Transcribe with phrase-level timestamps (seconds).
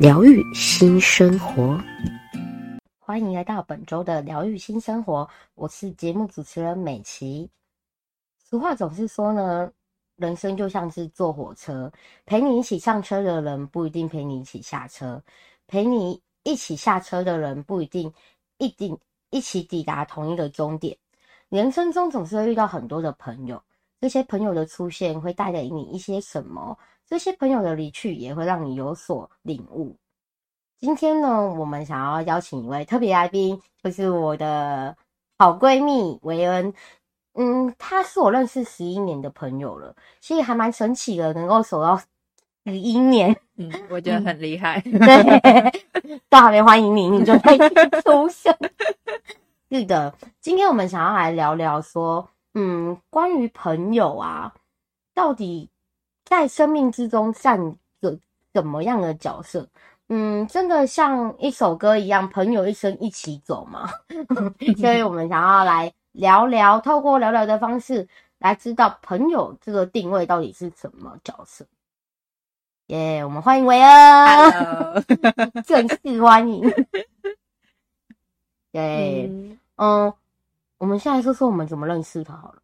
[0.00, 1.78] 疗愈新生活，
[2.98, 5.28] 欢迎来到本周的疗愈新生活。
[5.54, 7.50] 我是节目主持人美琪。
[8.38, 9.70] 俗话总是说呢，
[10.16, 11.92] 人生就像是坐火车，
[12.24, 15.22] 陪你一起上车的人不一定陪你一起下车，
[15.66, 18.10] 陪你一起下车的人不一定
[18.56, 18.98] 一定
[19.28, 20.96] 一起抵达同一个终点。
[21.50, 23.62] 人生中总是会遇到很多的朋友，
[24.00, 26.78] 这些朋友的出现会带给你一些什么？
[27.06, 29.94] 这些朋友的离去也会让你有所领悟。
[30.78, 34.96] 今天呢，我们想要邀请一位特别来宾，就是我的
[35.38, 36.72] 好闺蜜维恩。
[37.34, 42.00] 嗯，她是我认识十一年的朋友了，其实还蛮神奇的，能够守到
[42.64, 43.36] 十一年。
[43.56, 44.82] 嗯，我觉得很厉害。
[44.86, 47.68] 嗯、对，都还没欢迎你，你就开始
[48.02, 48.56] 出现。
[49.70, 54.54] 是的，今天我们想要来聊聊说，嗯，关于朋友啊，
[55.14, 55.70] 到底。
[56.22, 58.16] 在生命之中占着
[58.54, 59.68] 怎么样的角色？
[60.08, 63.90] 嗯，真的像一首歌一样，朋友一生一起走吗？
[64.78, 68.06] 所以我们想要来聊聊，透过聊聊的方式
[68.38, 71.66] 来知道朋友这个定位到底是什么角色。
[72.86, 75.04] 耶、yeah，我们欢迎维恩.
[75.66, 76.62] 正式欢迎。
[78.70, 80.14] 耶、yeah, 嗯，嗯，
[80.80, 82.62] 我们现在说说我们怎么认识他好了。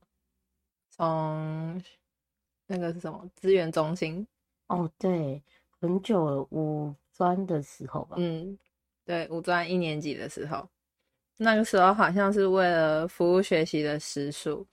[0.89, 1.83] 从
[2.67, 4.27] 那个是什么资源中心？
[4.69, 5.43] 哦，对，
[5.79, 8.17] 很久了，五专的时候吧。
[8.19, 8.59] 嗯，
[9.05, 10.67] 对，五专一年级的时候，
[11.37, 14.67] 那个时候好像是为了服务学习的时数，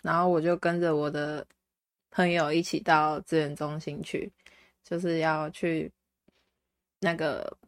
[0.00, 1.44] 然后我就跟着我的
[2.12, 4.32] 朋友一起到资源中心去，
[4.84, 5.90] 就是要去
[7.00, 7.58] 那个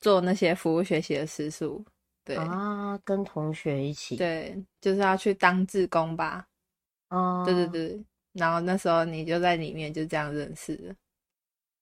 [0.00, 1.84] 做那些服务学习的时数。
[2.24, 4.16] 对啊，跟同学一起。
[4.16, 6.46] 对，就是要去当志工吧。
[7.08, 8.02] 哦，对对对。
[8.32, 10.94] 然后那时候你就在里面就这样认识的，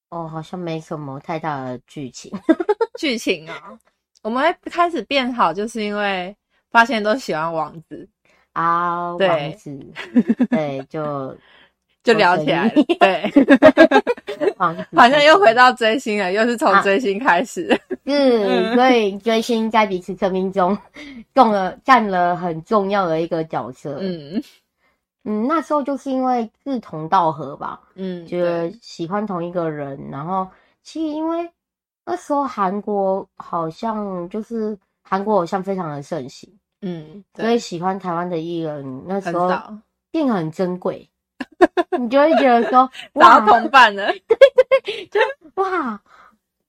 [0.09, 2.33] 哦，好像没什么太大的剧情，
[2.99, 3.78] 剧情啊，
[4.23, 6.37] 我们会开始变好，就是因为
[6.72, 8.09] 发现都喜欢王子
[8.55, 9.78] 啊，王子，
[10.51, 11.39] 对，就
[12.03, 13.31] 就聊起来了，对，
[14.59, 17.69] 王子好像又回到追星了，又是从追星开始，
[18.10, 20.76] 是、啊，所以追星在彼此生命中，
[21.34, 24.43] 中了占了很重要的一个角色，嗯。
[25.25, 30.48] 嗯，那时候就是因为志同道合吧，嗯，觉得喜欢同一个人，然后
[30.82, 31.47] 其实因为
[32.06, 36.50] 那时候韩国好像就是韩国偶像非常的盛行，
[36.81, 39.50] 嗯，所以喜欢台湾的艺人那时候
[40.10, 41.06] 变得很珍贵，
[42.00, 44.38] 你就会觉得说 哇，同伴了，对
[44.81, 45.21] 对，就
[45.62, 46.00] 哇，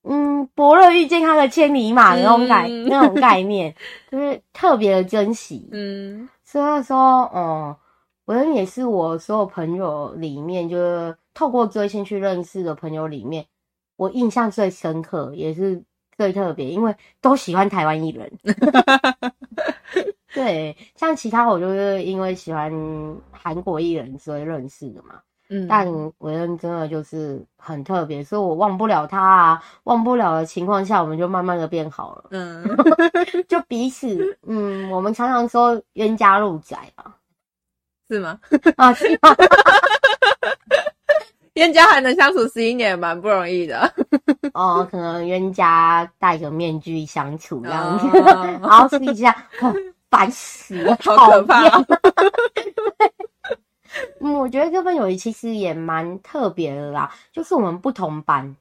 [0.04, 3.76] 嗯，伯乐遇见他的千里马那种概、嗯、那种概念，
[4.12, 7.78] 就是特别的珍惜，嗯，所以说，哦。
[8.26, 13.46] 维恩也是我所有朋友里面，就是透过追星去认识的朋友里面，
[13.98, 15.84] 我印象最深刻，也是
[16.16, 18.32] 最特别，因为都喜欢台湾艺人。
[20.34, 22.72] 对，像其他我就是因为喜欢
[23.32, 25.20] 韩国艺人所以认识的嘛。
[25.54, 25.86] 嗯，但
[26.20, 32.24] 维恩真的就是很特别，所以我忘不了他啊，忘不了的情况下，我们就慢慢的变好了。
[32.32, 32.64] 嗯，
[33.50, 37.18] 就彼此，嗯，我们常常说冤家路窄吧。
[38.10, 38.40] 是吗？
[38.78, 39.36] 啊，是吗？
[41.56, 43.94] 冤家还能相处十一年，蛮不容易的。
[44.54, 49.36] 哦，可能冤家戴个面具相处这样子，哦、然后试一下，
[50.10, 51.86] 烦、哦、死了，好可怕、哦。
[54.32, 58.56] 嗯，我觉得这份友谊其实也蛮特别的啦，就是我们不同班，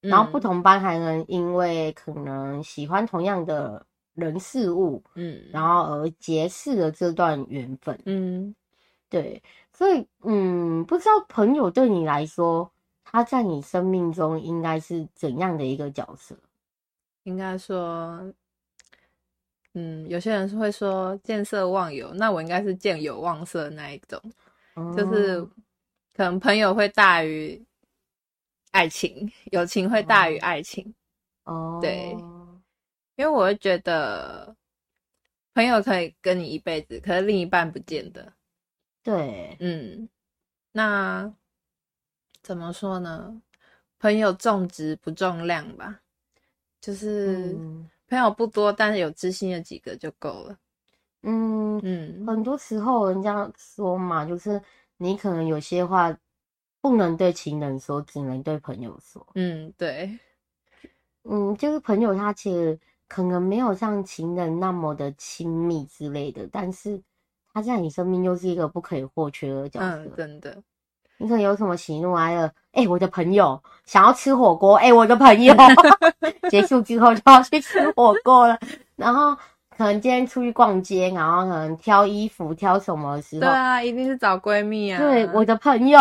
[0.00, 3.84] 然后不同班还能因为可能喜欢同样的
[4.14, 8.54] 人事物，嗯，然后而结识了这段缘分，嗯。
[9.08, 9.42] 对，
[9.74, 12.72] 所以嗯，不知道朋友对你来说，
[13.04, 16.34] 他在你生命中应该是怎样的一个角色？
[17.24, 18.32] 应该说，
[19.74, 24.18] 嗯，有些人是会说见色忘友，那我应该是见友忘色那一种，
[24.74, 25.42] 哦，就是
[26.14, 27.64] 可能朋友会大于
[28.70, 30.94] 爱情，友情会大于爱情。
[31.44, 32.10] 哦，对，
[33.16, 34.56] 因为我会觉得
[35.54, 38.32] 朋友可以跟你一辈子，可是另一半不见得。
[39.02, 40.08] 对，嗯，
[40.72, 41.34] 那
[42.42, 43.42] 怎么说呢？
[43.98, 46.00] 朋友重质不重量吧。
[46.80, 47.56] 就是
[48.08, 50.58] 朋友不多，但是有知心的几个就够了。
[51.24, 54.60] 嗯嗯，很多时候人家说嘛，就是
[54.96, 56.12] 你可能有些话
[56.80, 59.24] 不能对情人说，只能对朋友说。
[59.36, 60.18] 嗯，对。
[61.24, 62.76] 嗯，就是朋友他其实
[63.06, 67.00] 可能没有像情人那么的亲密之类的，但是
[67.52, 69.86] 他在你生命又是一个不可以或缺的角色。
[69.86, 70.60] 嗯，真的。
[71.18, 72.46] 你可能有什么喜怒哀乐？
[72.72, 75.54] 哎、欸，我的朋友想要吃火锅，哎、欸，我的朋友
[76.50, 78.58] 结束之后就要去吃火锅了，
[78.96, 79.36] 然后。
[79.82, 84.98] 可能今天出去逛街，然后可能挑衣服、挑什么的时候，对啊，一定是找闺蜜啊。
[85.00, 85.98] 对，我的朋友，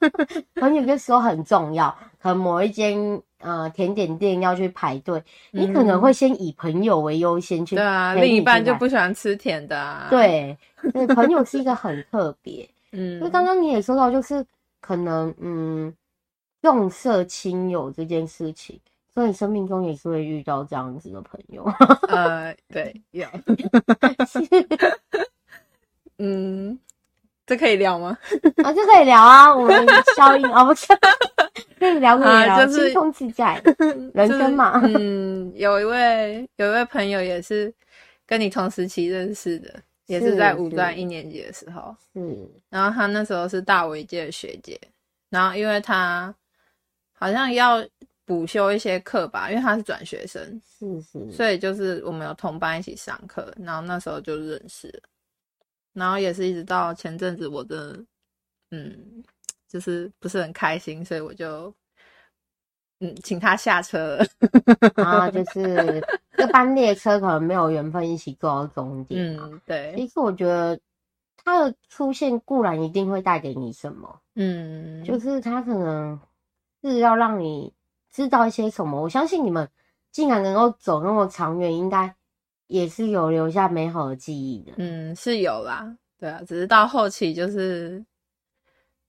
[0.60, 1.88] 朋友这时候很重要。
[2.20, 2.98] 可能某一间
[3.40, 5.18] 呃甜点店要去排队，
[5.52, 7.76] 嗯，你可能会先以朋友为优先去。
[7.76, 10.08] 对啊，另一半就不喜欢吃甜的啊。
[10.10, 10.54] 对，
[10.92, 12.68] 对，朋友是一个很特别。
[12.92, 14.44] 嗯，所以刚刚你也说到，就是
[14.82, 15.90] 可能嗯
[16.60, 18.78] 重色轻友这件事情。
[19.14, 21.64] 所以生命中也是会遇到这样子的朋友。
[22.08, 23.28] 呃，对，有。
[26.18, 26.76] 嗯，
[27.46, 28.18] 这可以聊吗？
[28.64, 30.88] 啊， 这可以聊啊，我们消音啊，不是，
[31.78, 33.62] 可以聊可以聊，轻松自在，
[34.12, 34.80] 人生嘛。
[34.82, 37.72] 嗯，有一位有一位朋友也是
[38.26, 39.72] 跟你同时期认识的，
[40.06, 41.94] 也是在五专一年级的时候。
[42.14, 42.36] 嗯。
[42.68, 44.80] 然后他那时候是大我一届的学姐，
[45.30, 46.34] 然后因为他
[47.12, 47.80] 好像要。
[48.26, 55.00] 补修一些课吧，因为他是转学生，是是，所以就是我们有同班一起上课，然后那时候就认识了，
[55.92, 58.02] 然后也是一直到前阵子，我的
[58.70, 59.22] 嗯，
[59.68, 61.74] 就是不是很开心，所以我就
[63.00, 64.26] 嗯请他下车了，
[64.96, 69.92] 然后就 是这班列车可能没有缘分一起坐到终点，嗯，对。
[69.96, 70.80] 其实我觉得
[71.36, 76.18] 他的出现固然一定会带给你什么，嗯，就是他可能
[76.82, 77.70] 是要让你。
[78.14, 79.02] 知道一些什么？
[79.02, 79.68] 我相信你们
[80.12, 82.14] 竟然能够走那么长远，应该
[82.68, 84.72] 也是有留下美好的记忆的。
[84.76, 88.04] 嗯，是有啦，对啊，只是到后期就是，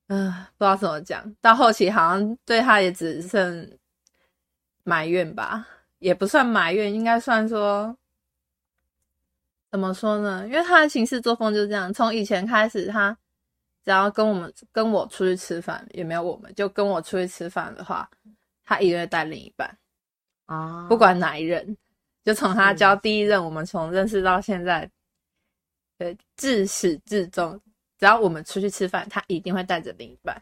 [0.08, 1.36] 嗯、不知道怎么讲。
[1.40, 3.78] 到后期好像对他也只剩
[4.84, 5.68] 埋怨吧，
[6.00, 7.96] 也不算埋怨，应该算说
[9.70, 10.48] 怎么说呢？
[10.48, 13.16] 因为他的行事作风就是这样，从以前开始，他
[13.84, 18.10] 只要跟我们跟我出去吃饭，也没有我们就跟我出去吃饭的话。
[18.66, 19.78] 他一定会带另一半。
[20.48, 21.78] 啊，不管哪一任，
[22.24, 24.90] 就从他交第一任，我们从认识到现在，
[25.98, 27.60] 对，自始至终，
[27.98, 30.40] 只要我们出去吃饭，他一定会带着另一半。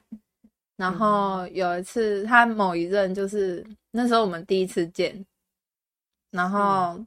[0.76, 5.26] 然后有一次，他某一任就是那时候我们第一次见，
[6.32, 7.00] 然后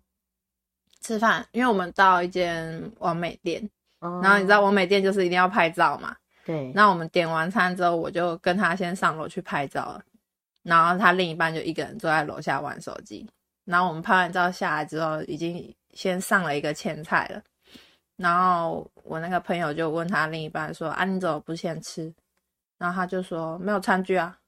[1.00, 6.16] 吃饭，因为我们到一间完美店，然后你知道完美店就是一定要拍照嘛，
[6.46, 6.72] 对。
[6.72, 10.02] 那我们点完餐之后，我就跟他先上楼去拍照了。
[10.66, 13.24] 然后他另一半就一个人坐在楼下玩手机。
[13.64, 17.40] 然后我们拍完照下来之后，已经先上了一个前菜了。
[18.16, 22.12] 然后我那个朋友就问他另一半说：“啊，你怎么不先吃？”
[22.78, 24.38] 然后他就说：“没有餐具啊。”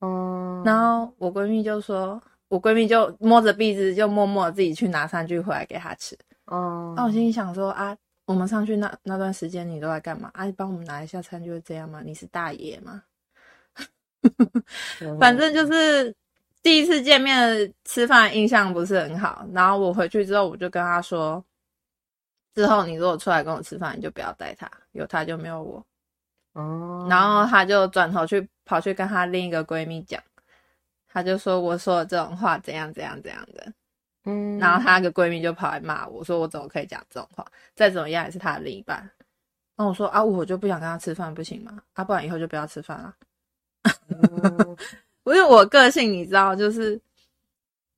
[0.00, 0.62] 嗯。
[0.64, 6.94] 然后我闺蜜就说：“我闺蜜就摸着鼻子，就默默自己去拿餐具回来给他吃。”哦。
[6.96, 10.30] 那我心里想说：“啊，我们上去那那段时间你都在干嘛？
[10.34, 12.00] 啊，你帮我们拿一下餐具会这样吗？
[12.04, 13.02] 你是大爷吗？”
[15.20, 16.14] 反正就是
[16.62, 21.44] 第一次见面吃饭印象不是很好，然后我回去之后我就跟他说，
[22.54, 25.84] 之后你如果出来跟我吃饭，你就不要带他，有他就没有我。
[26.52, 30.22] 哦，然后他就转头去跑去跟他另一个闺蜜讲，
[31.08, 33.72] 他就说我说的这种话怎样怎样怎样的，
[34.26, 39.10] 嗯，然后他那个闺蜜就跑来骂我说我怎么可以讲这种话，再怎么样也是他的另一半。
[39.74, 41.82] 那我说啊，我就不想跟他吃饭，不行吗？
[41.94, 43.14] 啊，不然以后就不要吃饭了。
[45.24, 47.00] 不是我个性，你知道，就是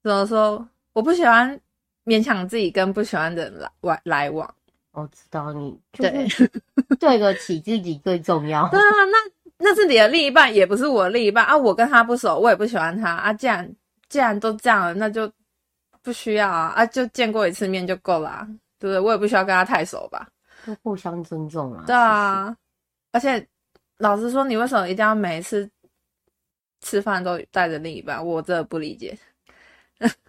[0.03, 1.59] 怎么说，我不喜欢
[2.05, 4.55] 勉强自己跟不喜欢的人来来来往。
[4.93, 6.27] 我知道你对
[7.01, 8.69] 对得起自己最重要。
[8.71, 9.19] 对啊，那
[9.59, 11.57] 那是你的另一半，也不是我的另一半啊。
[11.57, 13.33] 我跟他不熟，我也不喜欢他啊。
[13.33, 13.75] 既然
[14.09, 15.31] 既然都这样了，那就
[16.03, 18.47] 不需要啊啊，就见过一次面就够了啊，
[18.79, 19.01] 对不对？
[19.01, 20.29] 我也不需要跟他太熟吧，
[20.67, 21.85] 就互相尊重啊。
[21.87, 22.55] 对啊，
[23.13, 23.47] 而且。
[23.99, 25.71] 老实说，你为什么一定要每一次
[26.85, 28.25] 吃饭都带着另一半？
[28.25, 29.19] 我真的不理解。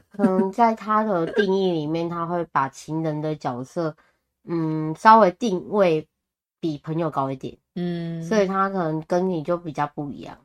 [0.10, 3.96] 可能，在他的定义里面，他会把情人的角色，
[4.46, 6.08] 嗯，稍微定位
[6.60, 7.56] 比朋友高一点。
[7.76, 10.36] 嗯，所以他可能跟你就比较不一样。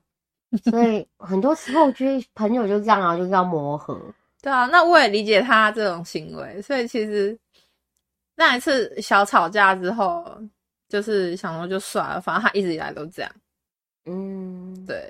[0.65, 3.99] 所以很多时候，我觉得朋友就这样啊，就是要磨合。
[4.43, 6.61] 对啊，那我也理解他这种行为。
[6.61, 7.39] 所以其实
[8.35, 10.25] 那一次小吵架之后。
[10.91, 13.31] 就是想说就算了，反正他一直以来都这样，
[14.07, 15.09] 嗯，对。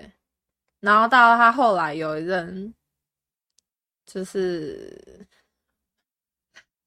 [0.80, 2.74] 然后到他后来有一任，
[4.06, 5.26] 就是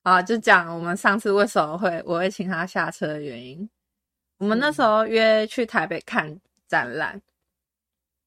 [0.01, 3.69] 啊，就讲我们上次为什么会我会请他下车的原因。
[4.37, 7.21] 我们那时候约去台北看展览，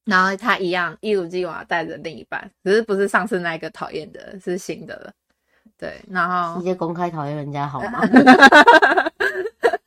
[0.05, 5.13] 然后他一样一如既往带着另一半，只是不是上次那个讨厌的，是新的了。
[5.77, 8.01] 对，然后直接公开讨厌人家好吗？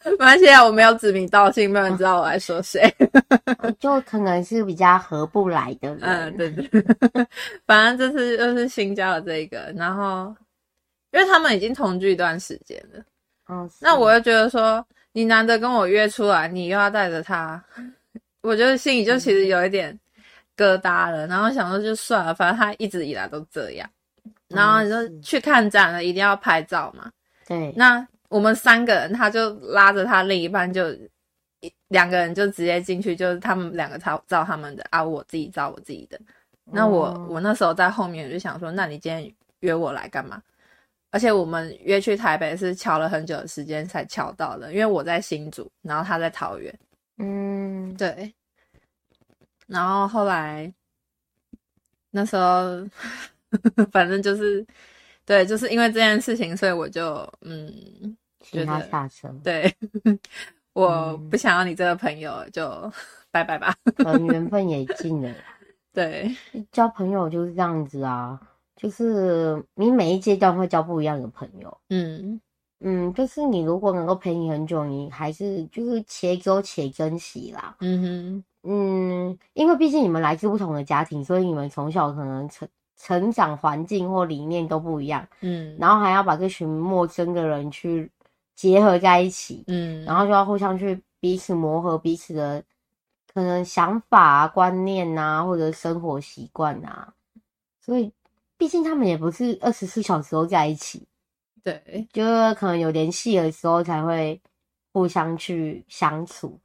[0.04, 2.92] 没关系啊，我没有指名道姓，没有人知道我在说谁。
[3.78, 6.00] 就可能是比较合不来的人。
[6.02, 6.70] 嗯，对对。
[7.66, 10.34] 反正这次又是新交的这个，然后
[11.12, 13.02] 因为他们已经同居一段时间了，
[13.48, 14.84] 嗯，那我又觉得说。
[15.12, 17.60] 你难得跟我约出来，你又要带着他，
[18.42, 19.98] 我觉得心里就其实有一点
[20.56, 21.26] 疙瘩了。
[21.26, 23.90] 然后想说就算了，反正他一直以来都这样。
[24.46, 27.10] 然后你就去看展了，一定要拍照嘛。
[27.44, 27.74] 对。
[27.76, 30.86] 那我们三个人，他就拉着他另一半，就
[31.88, 36.18] 两个人就直接进去，就是他们两个照照他们的啊，我自己照我自己的。
[36.64, 40.40] 那我我那时候在后面，我就想说，那你今天约我来干嘛？
[41.10, 46.72] 而且我们约去台北是敲了很久的时间才敲到的，因为我在新竹，然后他在桃园。
[47.18, 48.32] 嗯，对。
[49.66, 50.72] 然后后来
[52.10, 52.86] 那时候，
[53.90, 54.64] 反正就是，
[55.24, 59.28] 对，就是因为这件事情，所以我就嗯，请他下车。
[59.44, 59.74] 对，
[60.72, 62.68] 我不想要你这个朋友，就
[63.30, 63.74] 拜拜吧。
[64.04, 65.32] 嗯， 缘分也尽了。
[65.92, 66.34] 对，
[66.72, 68.40] 交朋友就是这样子啊。
[68.76, 72.40] 就是你每一阶段会交不一样的朋友，嗯
[72.80, 82.66] 嗯，就是你如果能够陪你很久，你还是就是且走且珍惜啦，嗯哼，嗯，因为毕竟你们来自不同的家庭，所以你们从小可能成
[82.96, 88.10] 成长环境或理念都不一样，嗯，然后还要把这群陌生的人去
[88.60, 92.62] 结合在一起，嗯，然后就要互相去彼此磨合彼此的
[93.32, 97.14] 可能想法啊、观念啊，或者生活习惯啊，
[97.80, 98.12] 所以。
[98.60, 101.06] 毕竟他们也不是二十四小时都在一起，
[101.64, 104.38] 对，就是可能有联系的时候才会
[104.92, 106.60] 互相去相处，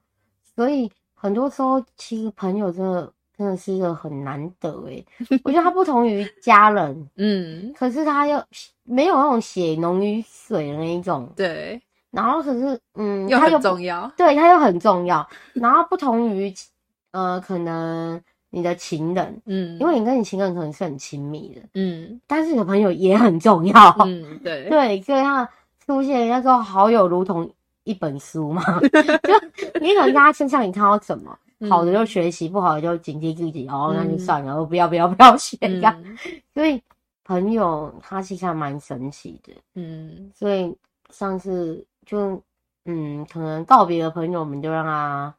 [0.54, 5.06] 所以很多时候其实朋友真的真的是一个很难得诶，
[5.46, 8.44] 我觉得他不同于家人，嗯，可是他又
[8.84, 11.82] 没有那种血浓于水的那一种，对，
[12.16, 16.54] 然后可是嗯，又很重要，对，他又很重要，然后不同于
[17.12, 18.22] 呃可能。
[18.52, 23.74] 你的情人，嗯，因为你跟你情人可能是很亲密的，嗯，但是你的朋友也很重要，
[24.06, 25.50] 嗯，对，对，所以他
[25.86, 27.52] 出现那时候好友如同
[27.84, 36.18] 一本书嘛， 就你可能在他身上你看到什么，嗯、好的就学习，不好的就警惕自己，哦，那就算了，嗯、我不要不要不要学呀，嗯、
[36.54, 36.82] 所以
[37.26, 40.74] 朋友他其实还蛮神奇的，嗯，所以
[41.10, 42.42] 上次就
[42.86, 45.36] 嗯，可能告别的朋友，我们就让他。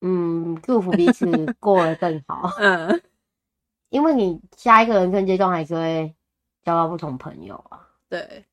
[0.00, 1.26] 嗯，祝福彼此
[1.58, 2.52] 过得更好。
[2.58, 3.02] 嗯，
[3.90, 6.14] 因为你下一个人生阶段还是会
[6.62, 7.88] 交到不同朋友啊。
[8.08, 8.44] 对，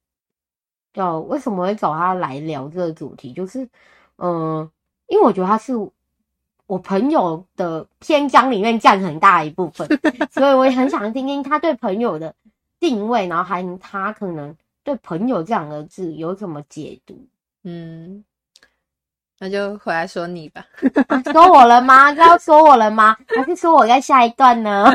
[0.91, 3.31] 就为什么会找他来聊这个主题？
[3.31, 3.69] 就是，
[4.17, 4.67] 嗯，
[5.05, 5.73] 因为我觉得他是
[6.65, 9.87] 我朋友的篇章里面占很大一部分，
[10.33, 12.33] 所以我也很想听听他对朋友的
[12.79, 17.27] 定位，然后还他可能对朋友这两个字有怎么解读。
[17.63, 18.23] 嗯。
[19.37, 20.65] 那就回来说你吧，
[21.09, 22.09] 啊、说我了吗？
[22.13, 23.17] 要说我了吗？
[23.35, 24.85] 还是说我要下一段呢？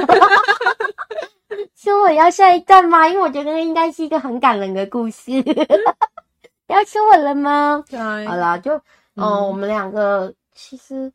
[1.77, 3.07] 说我要下一段吗？
[3.07, 5.31] 因为我觉得应该是一个很感人的故事。
[6.69, 7.85] 要说我了吗？
[7.87, 8.73] 对，好啦，就
[9.17, 11.13] 嗯、呃，我们两个其实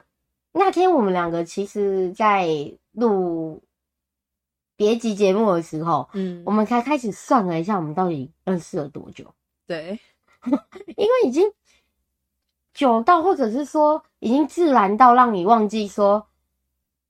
[0.51, 2.47] 那天我们两个其实，在
[2.91, 3.59] 录
[4.75, 9.33] 别集节目的时候，嗯，我们才开始算了一下，我们到底认识了多久？
[9.67, 9.99] 对，
[10.95, 11.51] 因为已经。
[12.77, 16.27] 久到，或者是说已经自然到让你忘记说，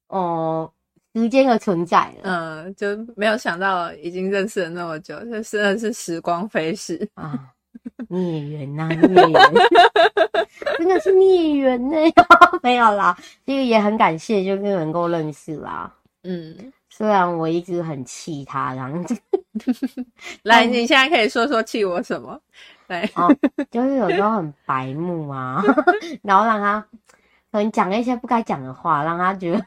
[0.10, 0.72] 哦、
[1.16, 2.22] 呃，时间的存在了。
[2.22, 7.52] 嗯，就没有想到已经认识了那么久，就真的是时光飞逝啊！
[8.10, 9.54] 孽缘呐，孽缘，
[10.78, 11.98] 真的是孽缘呢。
[12.62, 15.92] 没有啦，这个也很感谢，就是能够认识啦。
[16.22, 19.04] 嗯，虽然我一直很气他，然后
[20.44, 22.40] 来，你现在可以说说气我什么？
[22.88, 23.28] 对，哦，
[23.70, 25.62] 就是有时候很白目啊，
[26.24, 26.80] 然后让他
[27.52, 29.66] 可能讲了一些不该讲的话，让他觉得，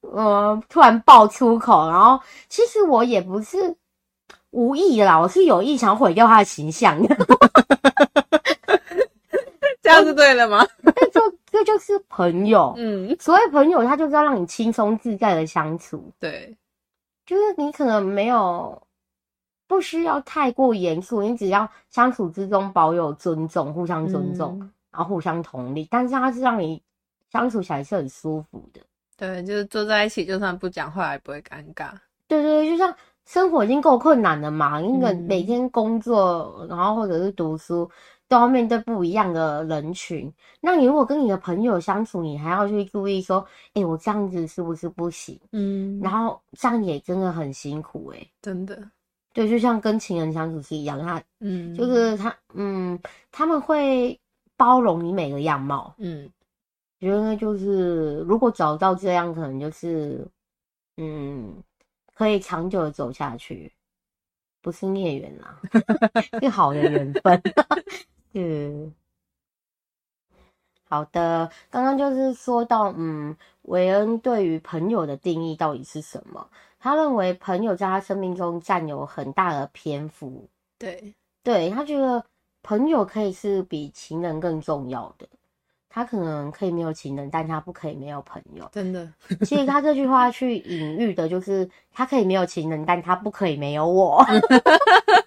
[0.00, 3.76] 我突然爆粗口，然后其实我也不是
[4.50, 7.16] 无意的啦，我是有意想毁掉他的形象的，
[9.80, 10.66] 这样是对的吗？
[11.54, 16.56] 这就是朋友，嗯，所谓朋友，他就是要让你轻松自在的相处，对，
[17.24, 18.80] 就是你可能没有。
[19.66, 25.88] 不需要太过严肃，你只要相处之中保有尊重，互相尊重，嗯、然后互相同理。
[25.90, 26.80] 但是它是让你
[27.32, 28.80] 相处起来是很舒服的。
[29.16, 31.92] 对，就是坐在一起，就算不讲话也不会尴尬。
[32.28, 32.94] 对对对，就像
[33.24, 37.90] 生活已经够困难了嘛，因为每天工作，嗯、然后或者是读书，
[38.28, 40.32] 都要面对不一样的人群。
[40.60, 45.38] 那你如果跟你的朋友相处，你还要去注意说，哎、欸，我这样子是不是不行？
[45.52, 48.90] 嗯，然后这样也真的很辛苦哎、欸，真的。
[49.32, 52.98] 对，就像跟情人相处是一样，他，嗯，就是他，嗯，
[53.30, 54.18] 他们会
[54.56, 56.30] 包容你每个样貌，嗯，
[57.00, 60.26] 觉得就是如果找到这样，可能就是，
[60.96, 61.62] 嗯。
[62.16, 63.72] 可以长久的走下去，
[64.62, 65.60] 不是孽缘啦，
[66.40, 67.42] 是好的缘分。
[68.34, 68.90] 是
[70.88, 76.46] 好的，刚刚就是说到，嗯，韦恩对于朋友的定义到底是什么？
[76.78, 80.48] 他认为朋友在他生命中占有很大的篇幅。
[80.78, 82.24] 对，对，他觉得
[82.62, 85.26] 朋友可以是比情人更重要的。
[85.88, 88.68] 他可能可以没有情人，但他不可以没有朋友。
[88.72, 89.08] 真的，
[89.40, 94.20] 其实他这句话去隐喻的就是，他可以没有情人，但他不可以没有我。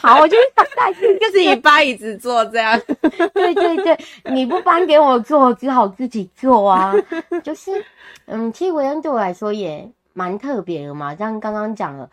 [0.00, 2.80] 好，我就是想带就是你搬椅子坐这样。
[3.34, 3.98] 对对对，
[4.32, 6.94] 你不搬给我坐，只好自己坐啊。
[7.42, 7.84] 就是，
[8.26, 11.14] 嗯，其实韦恩对我来说也蛮特别的嘛。
[11.14, 12.08] 像刚刚讲了，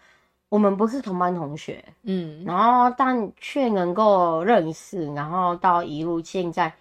[0.49, 6.73] 我们不是同班同学，嗯，然后但却能够认识，然后到一路现在。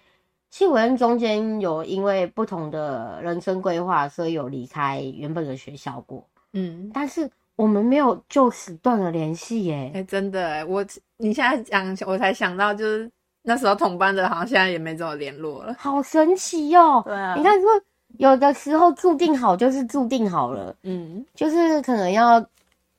[0.49, 6.25] 其实韦恩中间有因为不同的人生规划，所以有离开原本的学校过。
[6.53, 9.91] 嗯，但是我们没有就此断了联系耶。
[9.93, 10.85] 哎、欸，真的哎，我
[11.17, 13.09] 你现在讲，我才想到，就是
[13.43, 15.75] 那时候同班的，好像现在也没怎么联络了。
[15.79, 17.03] 好神奇哟、喔！
[17.05, 17.69] 对啊，你看说
[18.17, 20.75] 有的时候注定好就是注定好了。
[20.83, 22.45] 嗯，就是可能要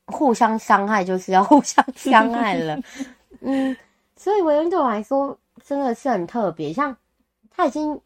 [0.07, 2.79] 互相伤害，就是要互相 伤害了。
[3.41, 3.77] 嗯，
[4.17, 6.97] 所以维恩对我来说真的是很特别，像。
[7.59, 7.99] 他已经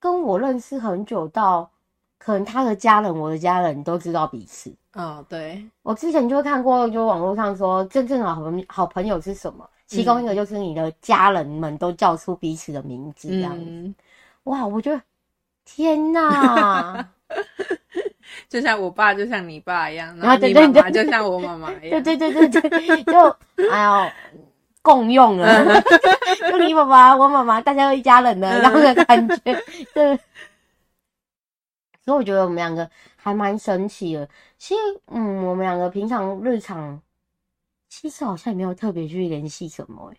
[0.00, 1.70] 跟我认识很久，到
[2.16, 4.74] 可能他的家人、我的家人都知道彼此。
[4.96, 9.68] 哦，对，我之前就看过，就网络上说，真正的好朋好朋友是什么？
[9.86, 13.64] 其中一个就是你的家人们都叫出彼此的名字，这样子。
[13.66, 13.94] 嗯、
[14.44, 15.00] 哇，我觉得
[15.64, 17.08] 天哪！
[18.48, 22.02] 就像我爸，就像你爸一样，然后你妈妈就像我妈妈一样。
[22.02, 23.36] 对对对对对，就
[23.70, 24.10] 哎呦。
[24.82, 25.82] 共用了，
[26.48, 29.36] 就你妈妈，我妈妈，大家都一家人的，然后的感觉，
[29.92, 30.16] 对。
[32.04, 32.88] 所以我觉得我们两个
[33.26, 34.28] 还蛮神奇的。
[34.56, 37.02] 其实，嗯，我们两个平常日常，
[37.88, 40.16] 其实好像也没有特别去联系什么，欸，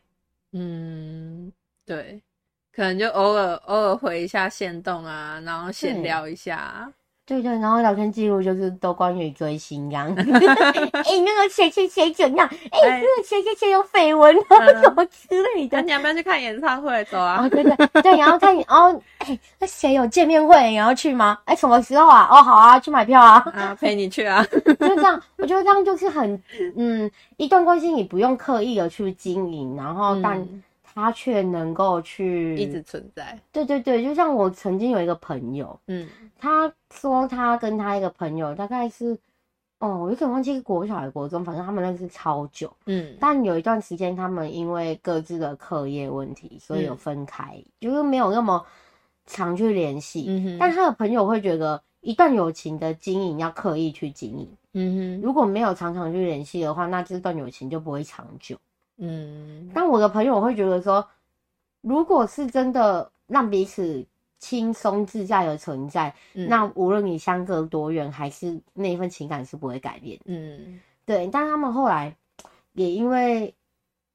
[0.52, 1.50] 嗯，
[1.86, 2.22] 对，
[2.70, 6.91] 可能就偶尔偶尔回一下线动啊，然后闲聊一下。
[7.28, 10.08] 对对，然后聊天记录就是都关于追星这样。
[10.16, 12.48] 哎、欸，那个谁谁谁怎样？
[12.72, 15.78] 哎、欸，那个谁谁谁有绯闻啊，什么之类的。
[15.78, 17.04] 那你要不要去看演唱会？
[17.12, 17.44] 走啊！
[17.44, 20.70] 哦、对对对，然后看，然后哎，那谁有见面会？
[20.70, 21.38] 你要去吗？
[21.44, 22.30] 哎，什么时候啊？
[22.32, 23.44] 哦，好啊，去买票啊！
[23.54, 24.42] 啊，陪你去啊！
[24.80, 26.42] 就这样，我觉得这样就是很
[26.78, 30.48] 嗯，一段关系你不用刻意的去经营，然后但
[30.98, 33.40] 他却能够去一直存在。
[33.52, 36.10] 对对对，就像我曾经有一个朋友，嗯。
[36.40, 39.16] 他说他跟他一个朋友大概是，
[39.78, 42.76] 哦，我有点忘记国小还是国中，反正他们认识超久。
[42.88, 48.66] 嗯，但有一段时间他们因为各自的课业问题，所以有分开，嗯、就是没有那么
[49.28, 50.26] 常去联系。
[50.28, 54.50] 嗯哼，但他的朋友会觉得，一段友情的经营要刻意去经营。
[54.74, 58.58] 嗯哼，如果没有常常去联系的话，那这段友情就不会长久。
[58.98, 61.08] 嗯，但我的朋友会觉得说，
[61.82, 64.06] 如果是真的让彼此。
[64.40, 70.20] 轻松自在的存在，嗯、那无论你相隔多远，还是那一份情感是不会改变。
[70.26, 71.28] 嗯，对。
[71.30, 72.16] 但他们后来
[72.74, 73.52] 也因为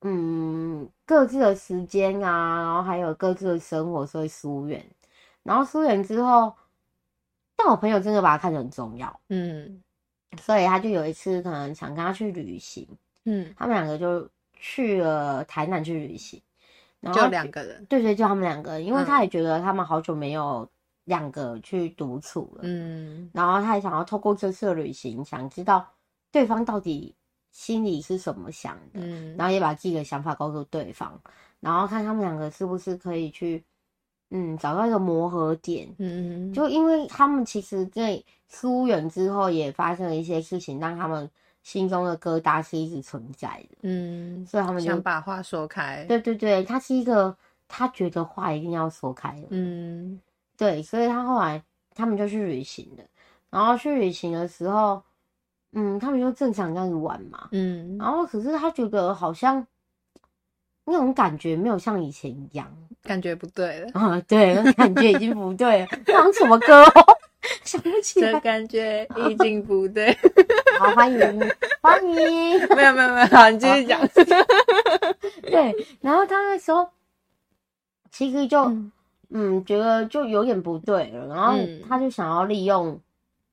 [0.03, 4.87] 嗯各自的时间啊，然后还有各自的生活，所以疏远。
[5.43, 6.55] 然后疏远之后，
[7.57, 9.21] 但我朋友真的把他看得很重要。
[9.29, 9.83] 嗯，
[10.41, 12.87] 所以他就有一次可能想跟他去旅行。
[13.25, 14.31] 嗯，他们两个就
[14.63, 16.41] 去了台南去旅行。
[17.01, 20.71] 然后就两个人，对对，就他们两个人，因为他也觉得他们好久没有
[21.07, 25.85] 两个去独处了，嗯，然后他也想要透过这次的旅行，想知道
[26.31, 27.13] 对方到底
[27.51, 31.21] 心里是怎么想的，嗯，然后也把自己的想法告诉对方，
[31.59, 33.65] 然后看他们两个是不是可以去，
[34.31, 41.29] 嗯，找到一个磨合点，嗯，就因为他们其实在疏远之后也发生了一些事情，让他们。
[41.63, 46.05] 心中的疙瘩是一直存在的，嗯，所以他们就想把话说开。
[46.09, 47.37] 对对对，他是一个
[47.69, 50.21] 他觉得话一定要说开的，嗯，
[50.57, 51.63] 对，所以他后来
[51.95, 53.05] 他们就去旅行了，
[53.51, 55.03] 然后去旅行的时候，
[55.73, 59.65] 嗯，他们就正常这样子玩嘛，嗯，然后可是他觉得好像
[60.85, 62.69] 那种感觉没有像以前一样，
[63.05, 66.85] 感觉不对了，啊， 对，感觉已经不对了， 唱什么歌？
[67.65, 70.17] 想不起来，这感觉已经不对。
[70.79, 74.01] 好，欢迎欢迎， 没有没有没有，好，你继续讲。
[75.43, 76.89] 对，然后他那时候
[78.11, 78.93] 其实就嗯，
[79.31, 81.57] 嗯，觉得就有点不对了，然后
[81.89, 82.99] 他就想要利用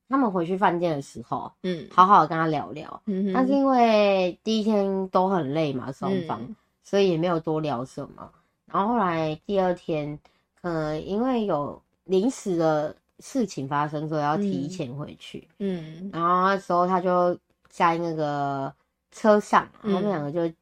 [0.07, 3.01] 他们回去饭店的时候，嗯，好好的跟他聊聊。
[3.05, 8.29] 嗯，但是因为第一天都很累嘛，双方，嗯，所以也没有多聊什么。
[8.71, 10.17] 然后后来第二天，
[10.61, 15.47] 可能因为有临时的事情发生，所以要提前回去。
[15.59, 17.37] 嗯，嗯然后那时候他就
[17.69, 18.73] 在那个
[19.11, 20.53] 车上，他们两个就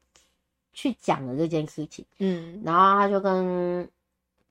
[0.72, 2.04] 去讲了这件事情。
[2.18, 3.88] 嗯，然后他就跟，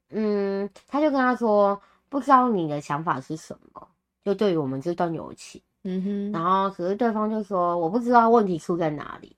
[0.10, 3.88] 嗯，他就跟他说，不知道你的想法是什么，
[4.24, 5.62] 就对于我们这段友情。
[5.84, 9.36] 嗯哼，然后可是对方就说，我不知道问题出在哪里。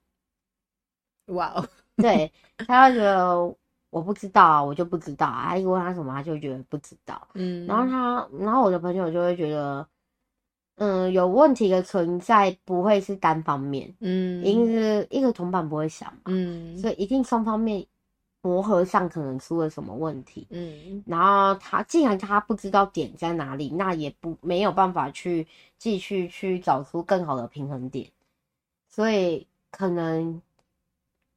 [1.28, 3.56] 哇哦，对，他就觉得。
[3.90, 5.48] 我不知道啊，我就不知道啊。
[5.50, 7.28] 他一问他什么，他就觉得不知道。
[7.34, 9.88] 嗯，然后他，然后我的朋友就会觉得，
[10.76, 17.86] 嗯，有问题的存在不会是单方面，嗯，一定是一个铜板不会想嘛，嗯，所以一定双方面
[18.42, 25.48] 磨合上可能出了什么问题，嗯，然后他既然他不知道点在哪里，那也不没有办法去
[25.78, 28.10] 继续去找出更好的平衡点，
[28.88, 30.42] 所以可能。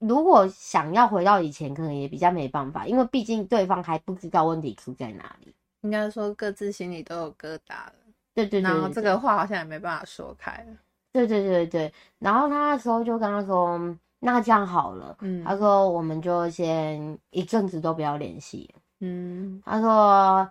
[0.07, 5.55] 如果想要回到以前，可能也比较没办法，因为毕竟对方还不知道问题出在哪里。
[5.83, 7.93] 应该说各自心里都有疙瘩了。
[8.35, 10.77] 对对对，对，然后这个话好像也没办法说开了。
[11.12, 13.79] 对对对对，然后他那时候就跟他说
[14.21, 20.51] ：“那这样好了。”嗯，他说：“我们就先一阵子都不要联系。”嗯，他说：“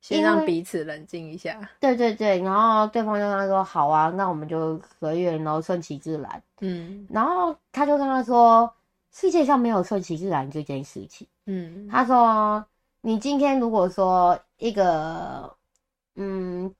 [0.00, 8.72] 先让彼此冷静一下。”对对对，然后对方就跟他说：“好啊，那我们就随缘，然后顺其自然。”嗯，然后他就跟他说
[9.12, 12.64] ：“世界上没有顺其自然这件事情。”嗯，他说
[13.02, 15.56] ：“你今天如果说一个，
[16.16, 16.74] 嗯，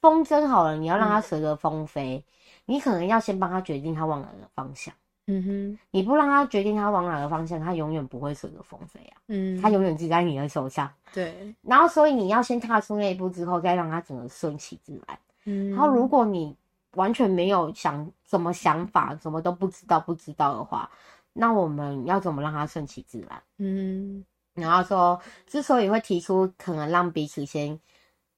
[0.00, 2.32] 风筝好了，你要让它随着风飞，嗯、
[2.64, 4.92] 你可能要先帮他决定他往哪个方向。
[5.30, 9.16] 嗯哼，你不让他决定他往哪个方向，他永远不会随着风飞啊。
[9.28, 10.90] 嗯，他永远只在你的手上。
[11.12, 15.18] 对，然后所以你要先踏出那一步之后，再让他整个顺其自然。
[15.44, 16.56] 嗯，然后如果你。
[16.96, 20.90] 完全没有想什么想法，什么都不知道，不知道的话，
[21.32, 23.40] 那我们要怎么让他顺其自然？
[23.58, 27.78] 嗯，然后说，之所以会提出可能让彼此先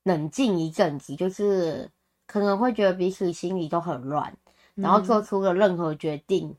[0.03, 1.89] 冷静一阵子，就是
[2.27, 4.37] 可能会觉得彼此心里都很乱，
[4.75, 6.55] 然后做出了任何决定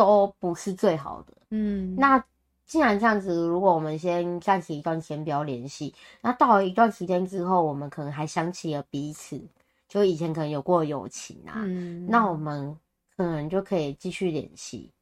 [0.00, 1.32] 都不是最好的。
[1.50, 2.24] 嗯，那
[2.64, 9.40] 既然这样子，如果我们先暂时一段时间不要联系，那到了一段时间之后，我们可能还想起了彼此。
[9.88, 12.78] 就以前可能有过友情啊，嗯，那我们
[13.16, 14.92] 可能就可以继续联系。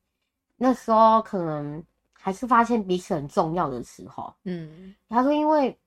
[0.57, 1.85] 那时候可能
[2.15, 5.79] 还是发现彼此很重要的时候，嗯，他说，因为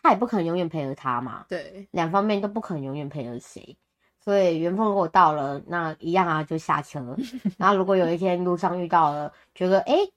[0.00, 3.76] 他也不可能永远陪着他嘛，对，两方面都不可能永远陪着谁，
[4.28, 7.16] 所以缘分如果到了，那一样啊，就下车。
[7.56, 10.12] 然后如果有一天路上遇到了，觉得哎，欸，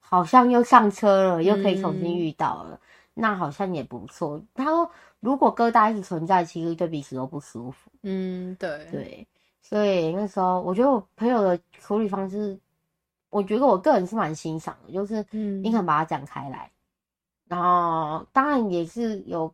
[0.00, 2.80] 好像又上车了，又可以重新遇到了，嗯，
[3.14, 4.38] 那好像也不错。
[4.52, 4.90] 他说。
[5.20, 7.90] 如果疙瘩一直存在，其实对彼此都不舒服。
[8.04, 9.26] 嗯，对对，
[9.60, 12.56] 所以那时候我觉得我朋友的处理方式，
[13.28, 16.70] 我觉得我个人是蛮欣赏的，就是嗯，你肯把它讲开来，
[17.48, 19.52] 然后当然也是有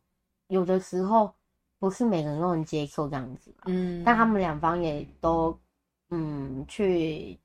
[0.49, 1.33] 有的时候
[1.85, 5.55] 不是每个人都能接受这样子，嗯，但他们两方也都
[6.09, 7.39] 嗯去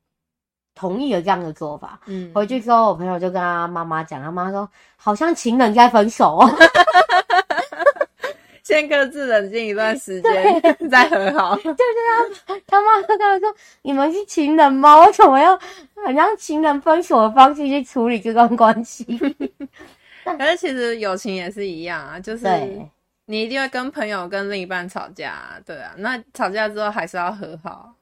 [0.74, 2.00] 同意了这样的做法。
[2.06, 6.48] 嗯，回去之后，我朋友就跟他妈妈讲，他妈说好像情人在分手哦。
[8.64, 11.54] 先各自冷静一段时间，再和好。
[11.56, 15.04] 对对啊，他妈跟他说：“你们是情人吗？
[15.04, 15.54] 为什么要
[16.02, 19.04] 好像情人分手的方式去处理这段关系？”
[20.24, 22.46] 可是其实友情也是一样啊，就是
[23.30, 25.94] 你一定会跟朋友、跟另一半吵架，对啊。
[25.98, 27.94] 那吵架之后还是要和好，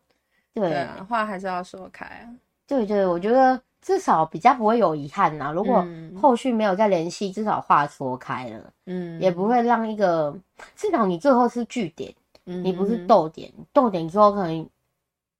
[0.54, 2.26] 对啊，话还是要说开啊。
[2.66, 3.60] 对对，我觉得。
[3.80, 5.52] 至少比较不会有遗憾呐。
[5.54, 5.86] 如果
[6.20, 10.36] 后续没有再联系，至少话说开了，嗯，也不会让一个
[10.74, 12.12] 至少你最后是据点，
[12.46, 14.68] 嗯，你不是逗点，逗点之后可能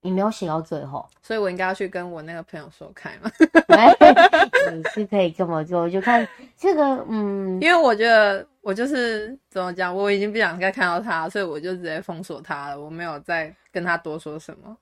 [0.01, 3.31] 你没有写到最后，所以我应该要去跟我那个朋友说开嘛。
[4.73, 14.77] 你是可以这么做，就看这个，嗯，因为我觉得我就是怎么讲，我已经不想再看到他，所以我就直接封锁他了，我没有再跟他多说什么。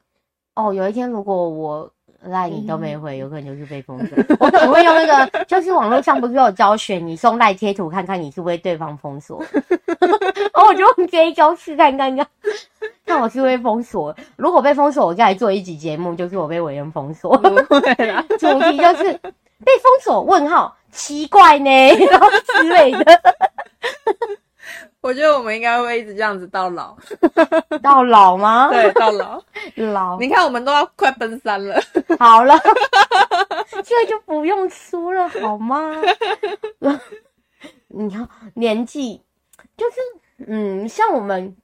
[0.55, 1.91] 哦，有一天如果我。
[2.23, 4.17] 赖你都没回，有可能就是被封锁。
[4.41, 9.45] 我可能会用那个，就是网络上不是有教学，你送赖贴图看看你是不是被对方封锁。
[9.53, 12.27] 然 后我就用这一招试看看看，
[13.07, 14.15] 看我是被封锁。
[14.37, 17.37] 如果被封锁，我再来做一集节目，就是我被委员封锁。
[17.39, 20.21] 对啦，主题就是被封锁？
[20.23, 21.71] 问号，奇怪呢，
[22.11, 23.05] 然后之类的。
[25.01, 26.97] 我觉得我们应该会一直这样子到老，
[27.81, 28.69] 到老吗？
[28.73, 29.41] 对，到老
[29.77, 30.19] 老。
[30.19, 31.81] 你看，我们都要快奔三了。
[32.19, 32.59] 好了，
[33.85, 35.93] 这就不用说了，好吗？
[37.87, 39.23] 你看年纪，
[39.77, 39.97] 就是
[40.49, 41.57] 嗯，像我们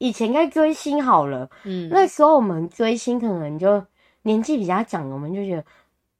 [0.00, 3.84] 以前在追星好了，嗯，那时候我们追星可能就
[4.22, 5.64] 年纪比较长，我们就觉得。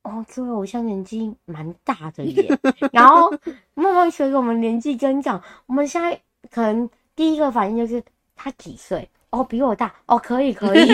[0.03, 2.59] 哦，这位偶像年纪蛮大的耶，
[2.91, 3.31] 然后
[3.75, 6.19] 慢慢随着我们年纪增长，我们现在
[6.51, 8.03] 可能第一个反应就是
[8.35, 9.07] 他几岁？
[9.29, 9.93] 哦，比我大。
[10.07, 10.91] 哦，可以可以。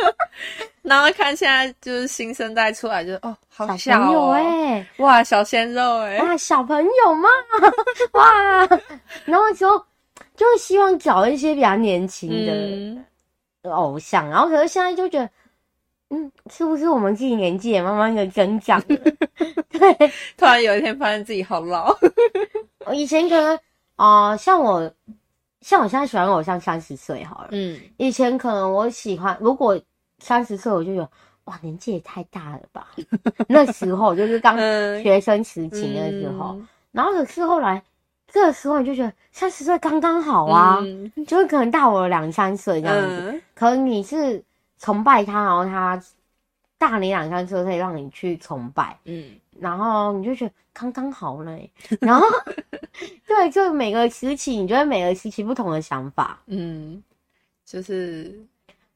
[0.82, 7.26] 然后看现在就是新生代出来，就是哦，好小朋友哎，哇，小鲜肉哎，哇，小朋友嘛，
[8.12, 8.68] 哇，
[9.24, 9.82] 然后就
[10.40, 12.30] 就是希望找一些比较年轻
[13.62, 15.28] 的偶像，然后可是现在就觉得。
[16.12, 18.96] 嗯，是不是我们自己年纪也慢慢的增长了？
[19.70, 21.96] 对，突然有一天发现自己好老。
[22.84, 23.56] 我 以前可能
[23.94, 24.92] 啊、呃，像我，
[25.60, 27.50] 像我现在喜欢偶像三十岁好了。
[27.52, 29.80] 嗯，以前可能我喜欢，如果
[30.18, 31.08] 三十岁，我就觉得
[31.44, 32.88] 哇，年纪也太大了吧。
[33.46, 34.58] 那时候就是刚
[35.00, 37.80] 学生时期那时候，嗯、然后可是后来
[38.32, 43.30] 这个时候你就觉得三十岁刚刚好啊，嗯、就是可能大我两三岁这样子。
[43.32, 44.42] 嗯、可能你是。
[44.82, 46.02] 崇拜他，然后他
[46.78, 52.26] 大你两三岁，可以让你去崇拜，嗯，然后你就觉得刚刚好嘞， 然后
[53.28, 57.02] 对，就每个时期，你觉得每个时期不同的想法，嗯，
[57.66, 58.34] 就是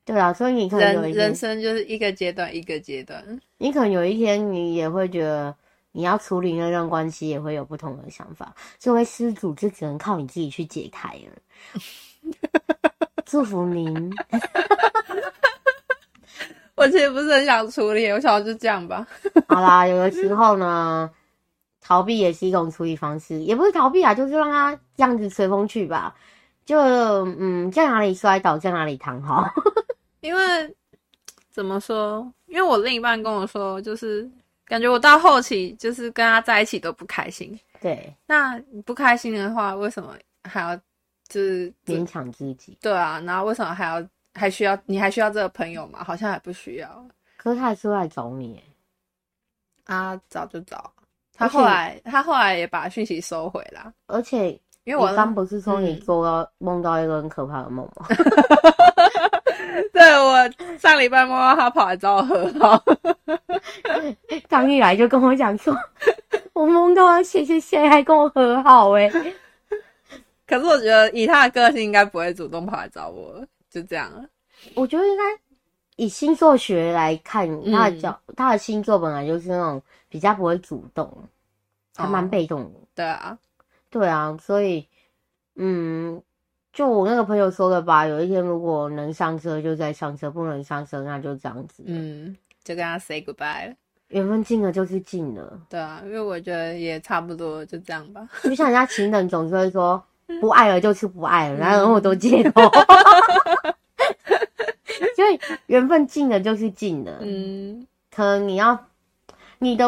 [0.06, 3.22] 对啊，所以你可能有一人生就是一个阶段一个阶段，
[3.58, 5.54] 你可能有一天你也会觉得
[5.96, 8.52] 你要处理那段关系，也会有不同的想法。
[8.80, 11.80] 作为施主，就只能靠你自己去解开了。
[13.24, 14.12] 祝福您。
[16.74, 19.06] 我其实不是很想处理，我想就这样吧。
[19.46, 21.08] 好啦，有的时 候呢，
[21.80, 26.12] 逃避也是一种处理方式，也不是逃避啊，就是让他这样子随风去吧。
[26.64, 26.76] 就
[27.38, 29.48] 嗯，在哪里摔倒在哪里躺好。
[30.22, 30.74] 因为
[31.52, 32.28] 怎么说？
[32.46, 34.28] 因为我另一半跟我说，就是
[34.66, 37.58] 感觉我到后期就是跟他在一起都不开心。
[37.80, 40.76] 对，那你不开心的话，为什么还要
[41.28, 42.76] 就是勉强自己？
[42.80, 44.06] 对啊，然后为什么还要？
[44.36, 46.02] 还需要你还需要这个朋友吗？
[46.02, 47.06] 好像还不需要。
[47.36, 48.60] 可是他还是会来找你，
[49.84, 50.92] 啊，找就找。
[51.32, 53.92] 他后来他后来也把讯息收回了。
[54.08, 54.50] 而且，
[54.82, 58.06] 因为我刚不是说你做到梦到一个很可怕的梦吗？
[59.46, 62.84] 嗯、 对，我上礼拜梦到他跑来找我和好，
[64.48, 65.76] 刚一来就跟我讲说，
[66.52, 69.10] 我梦到谢谢谢还跟我和好哎。
[70.46, 73.44] 可是我觉得以他的个性，应该不会主动跑来找我。
[73.70, 74.24] 就这样了，
[74.74, 75.22] 我觉得应该
[75.96, 81.12] 以星座学来看，他的角，嗯、他的星座本来就是那种比较不会主动，
[81.96, 82.68] 还蛮被动的。
[82.68, 82.86] 哦。
[82.94, 83.38] 对啊，
[83.90, 84.86] 对啊，所以，
[85.56, 86.22] 嗯，
[86.72, 91.82] 就我那个朋友说的吧，有一天如果能上车就在上车，不能上车那就这样子。
[91.86, 93.74] 嗯，就跟他 say goodbye 了。
[94.14, 95.60] 缘分尽了就是尽了。
[95.68, 98.26] 对啊，因为我觉得也差不多，就这样吧。
[98.42, 100.02] 就像人家情人总是会说。
[100.40, 102.62] 不爱了就是不爱了，然后有那么多借口，
[105.14, 107.18] 所以缘分尽了就是尽了。
[107.20, 108.86] 嗯，可能你要
[109.58, 109.84] 你的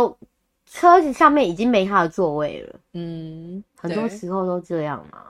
[0.66, 2.74] 车子上面已经没他的座位了。
[2.92, 5.22] 嗯，很多时候都这样嘛。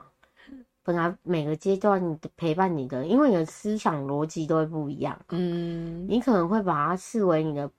[0.83, 5.17] 本来每个阶段你陪伴你的，因为你的思想逻辑都会不一样。
[5.29, 7.71] 嗯，你可能会把它视为你的。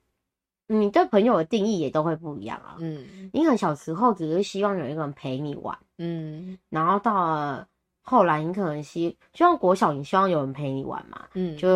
[0.71, 2.75] 你对朋友的定义也都会不一样啊。
[2.79, 7.67] 嗯，你可能小时候只是希望有一个人陪你玩，嗯，然后到了
[8.01, 11.67] 后来，你可能希希望国小，你希望有人陪你玩嘛，嗯，就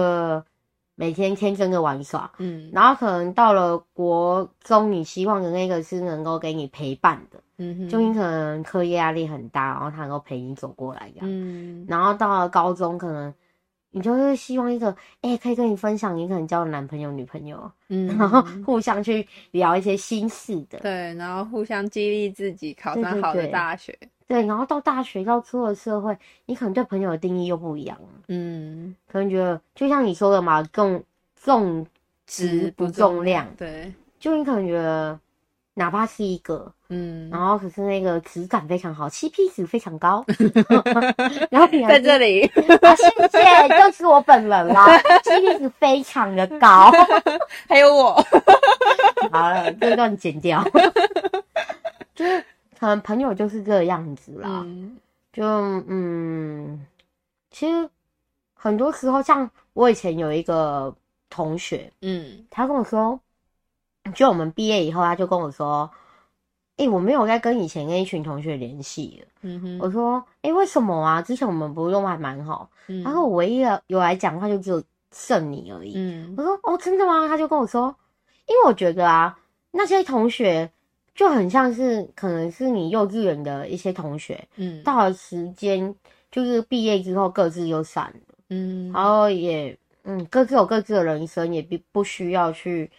[0.93, 13.33] 每天天真的玩耍，嗯，然后可能到了国中，你希望的那个是能够给你陪伴的，嗯哼，就你可能课业压力很大，然后他能够陪你走过来这样，嗯，然后到了高中，可能。
[13.93, 14.89] 你就是希望一个，
[15.21, 31.03] 哎、欸，可以跟你分享，你可能交的男朋友、女朋友，嗯，然后互相去聊一些心事的，对，然后互相激励自己考上好的大学，对，然后到大学到出了社会，你可能对朋友的定义又不一样了，嗯，可能觉得就像你说的嘛，重
[31.35, 31.85] 重
[32.25, 35.19] 质不重量，对，就你可能觉得。
[35.75, 40.23] 哪怕是一个，嗯，然后可是那个质感非常好，CP 值非常高，
[41.49, 42.45] 然后你在这里，
[42.81, 44.85] 啊，谢谢，就是我本人啦
[45.23, 46.91] ，CP 值非常的高，
[47.67, 48.13] 还有我，
[49.31, 50.63] 好了，这段剪掉，
[52.13, 52.45] 就是
[52.79, 54.97] 可能朋友就是这个样子啦，嗯。
[55.33, 55.43] 就
[55.87, 56.85] 嗯，
[57.49, 57.89] 其实
[58.53, 60.95] 很多时候，像我以前有一个
[61.27, 63.19] 同学，嗯，他跟我说。
[64.15, 65.89] 就我们毕业以后，他就跟我说
[66.77, 69.27] ：“哎、欸，我没有在跟以前那一群同学联系了。
[69.41, 71.21] 嗯哼，我说，哎、欸，为什么啊？
[71.21, 72.69] 之前我们不是都还蛮好。
[72.87, 75.93] 嗯，然后我唯一有来讲话就只有剩你而已。
[75.95, 77.27] 嗯，我说，哦，真的吗？
[77.27, 77.95] 他就跟我说，
[78.45, 79.37] 因为我觉得啊，
[79.71, 80.69] 那些同学
[81.15, 84.45] 就很像是可能是你幼稚园的一些同学。
[84.57, 85.95] 嗯，到了时间
[86.29, 88.35] 就是毕业之后各自就散了。
[88.49, 92.91] 嗯，然后也嗯各自有各自的人生，也不不需要去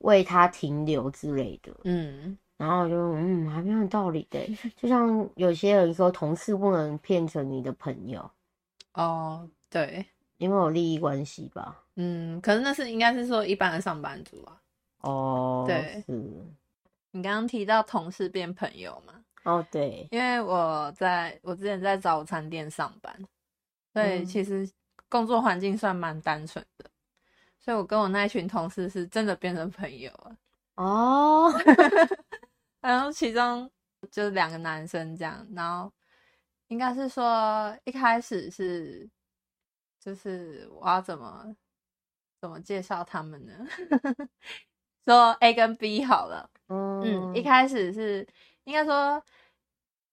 [0.00, 1.74] 为他停留之类的。
[1.84, 2.36] 嗯。
[2.58, 4.38] 然后就嗯，还蛮有道理的，
[4.76, 8.30] 就像有些人说，同事不能变成你的朋友
[8.92, 10.04] 哦，对，
[10.36, 11.82] 因为有利益关系吧。
[11.96, 14.60] 嗯，可是那是应该是说一般的上班族啊。
[15.00, 16.12] 哦，对，是。
[17.12, 19.14] 你刚刚提到同事变朋友嘛？
[19.44, 23.18] 哦，对，因为我在我之前在早餐店上班，
[23.94, 24.70] 所以其实
[25.08, 26.89] 工作环境算蛮单纯的，
[27.60, 30.36] 所以我跟我那一群同事是真的变成朋友了。
[30.76, 31.52] 哦。
[32.80, 33.70] 然后其中
[34.10, 35.92] 就是两个男生这样，然后
[36.68, 39.06] 应该是说一开始是，
[40.00, 41.54] 就是我要怎么
[42.40, 43.52] 怎么介绍他们呢？
[45.06, 48.26] 说 A 跟 B 好了，嗯，嗯，一开始是
[48.64, 49.22] 应该说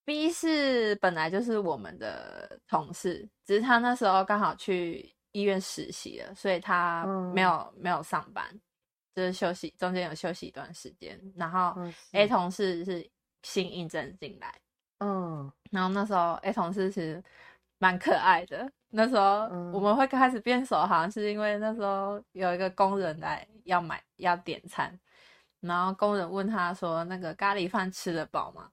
[0.04, 8.44] B 是本来就是我们的同事，只是他那时候刚好去医院实习了，所以他没有、嗯、没有上班。
[9.16, 11.76] 就是休息，中间有休息一段时间，然后
[12.12, 13.10] A 同事是
[13.42, 14.54] 新应征进来，
[15.00, 17.24] 嗯，然后那时候 A 同事是
[17.80, 24.96] 蛮可爱的，那时候我们会开始变熟，好像是因为那时候有一个工人来要买要点餐，
[25.62, 28.70] 然后工人问他说：“那个咖喱饭吃得饱吗？”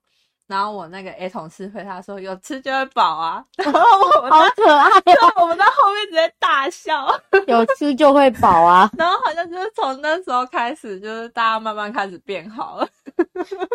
[0.46, 3.42] 然后我那个 A 同事回他说：“有吃就会饱啊。
[3.57, 4.88] ”然后我好可爱
[5.22, 7.09] 哦，我们在后面直接大笑。
[7.46, 8.90] 有吃就会饱啊。
[8.98, 12.87] 然后好像就是从那时候开始，就是大家慢慢开始变好了。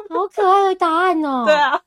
[0.09, 1.43] 好可爱的答案哦。
[1.45, 1.81] 对啊。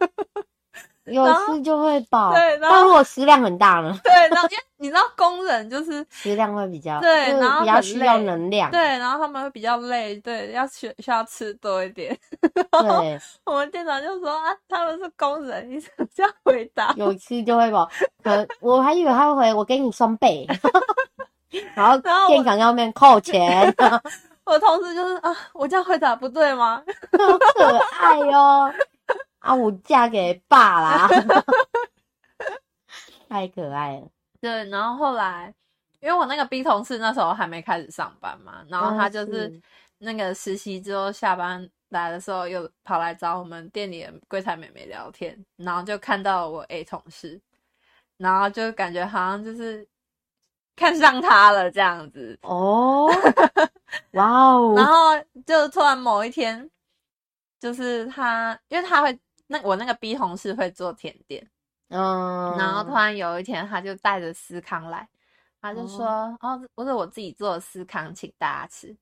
[1.05, 2.57] 有吃就会饱，对。
[2.59, 3.99] 然后但如果食量很大呢？
[4.05, 12.17] 对，然后因为你知道工人就是 食量会比较对，然后比较需要能量，对，然后他们会比较累，对，要需需要吃多一点。
[12.41, 16.93] 对，我们店长就说啊，他们是工人，你怎么这样回答？
[16.97, 17.91] 有吃就会饱，
[18.23, 20.47] 可我还以为他会回我给你双倍，
[21.75, 23.75] 然后店长要面扣钱。
[24.45, 26.83] 我同事就是啊，我这样回答不对吗？
[27.12, 28.75] 好可爱哟、喔。
[29.42, 29.55] 啊！
[29.55, 31.09] 我嫁给爸啦，
[33.28, 34.09] 太可爱了。
[34.40, 35.52] 对，然后后来，
[36.00, 39.61] 因为我那个 B 同事那时候还没开始上班嘛，然后他就是
[39.98, 47.40] 那个实习之后下班来的时候，又跑来找我们店里的柜台妹妹聊天，然后就看到我 A 同事，
[48.18, 49.87] 然后就感觉好像就是
[50.76, 53.09] 看上他了这样子哦，
[54.12, 54.94] 哇哦， 然后
[55.44, 56.70] 就突然某一天，
[57.59, 59.18] 就是他，因为他会。
[59.53, 61.47] 那我那个 B 同事会做甜点，
[61.91, 65.07] 嗯，然后突然有一天他就带着司康来，
[65.61, 66.07] 他就说
[66.41, 68.97] ：“哦，哦，不是我自己做的司康，请大家吃。”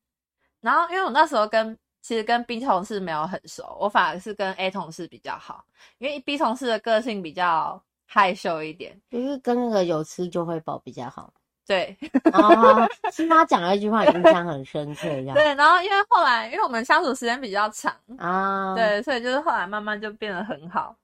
[0.60, 5.64] 然后因为我那时候跟其实跟 B 同事没有很熟，我反而是跟 A 同事比较好，
[5.98, 11.32] 因为 B 同事的个性比较害羞一点，就是跟那个有吃就会饱比较好。
[11.70, 11.96] 对，
[12.32, 15.36] 哦，是他讲了一句话，印象很深刻，这样。
[15.36, 20.96] 对，然后因为后来，因为我们相处时间比较长啊，对，所以就是后来慢慢就变得很好。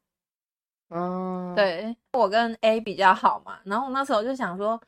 [0.91, 4.81] 嗯，对，我跟 A 比较好嘛，然后我那时候就想说，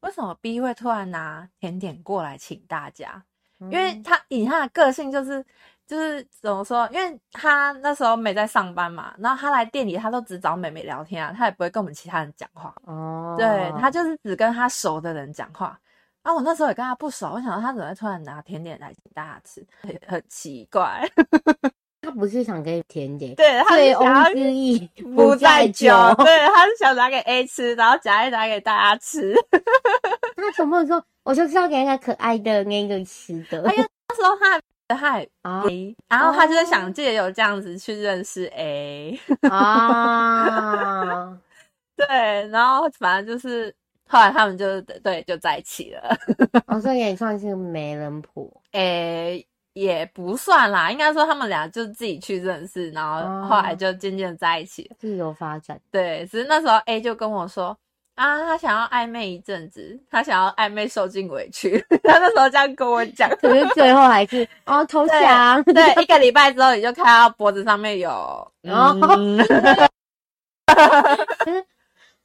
[0.00, 3.22] 为什么 B 会突然拿甜点过来请大家？
[3.58, 5.44] 因为他以他的个性就是。
[5.86, 6.88] 就是怎么说？
[6.92, 12.74] 因为他那时候没在上班嘛，然后他来店里，他都只找妹妹聊天啊，他也不会跟我们其他人讲话。
[12.84, 15.78] 哦，对，他就是只跟他熟的人讲话。
[16.22, 21.08] 啊，我那时候也跟他不熟，我想到他怎么会突然拿甜点来请大家吃，很很奇怪。
[22.02, 25.86] 他不是想给甜点，对，他是想要醉翁之意不在酒，
[26.18, 29.34] 对， 他是想拿给 A 吃，然后夹一夹给大家吃。
[30.36, 31.00] 他怎么说？
[31.22, 33.62] 我就是要给那个可爱的那个吃的。
[33.68, 34.60] 哎呀，那时候他。
[34.88, 39.18] 然后他就在想借由这样子去认识 A
[39.50, 41.36] 啊，
[41.96, 43.74] 对，然后反正就是
[44.08, 46.16] 后来他们就对就在一起了。
[46.68, 55.80] 哦，所以也算是媒人婆，诶，也不算啦，应该说他们俩就自己去认识，然后后来就渐渐在一起，自由发展。
[55.90, 57.76] 对，只是那时候 A 就跟我说。
[58.16, 65.62] 啊，他想要暧昧一阵子，他想要暧昧受尽委屈， 他那时候这样跟我讲，可是最后还是 哦投降。
[65.64, 69.38] 对，对一个礼拜之后，你就看到脖子上面有， 嗯，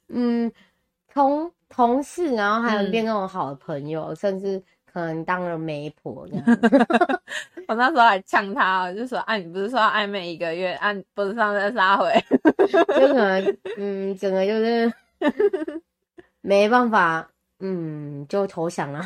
[0.08, 0.52] 嗯，
[1.12, 6.44] 同同事，然后还有变那种好的朋友，嗯、甚至可能当了媒婆这样。
[7.68, 12.12] 我那时候还呛他，我就说：“啊，你不是说要暧昧一个月，啊，脖子上再撒回，
[12.68, 14.92] 就可能嗯，整个就是
[16.42, 17.30] 没办法，
[17.60, 19.02] 嗯，就投降了。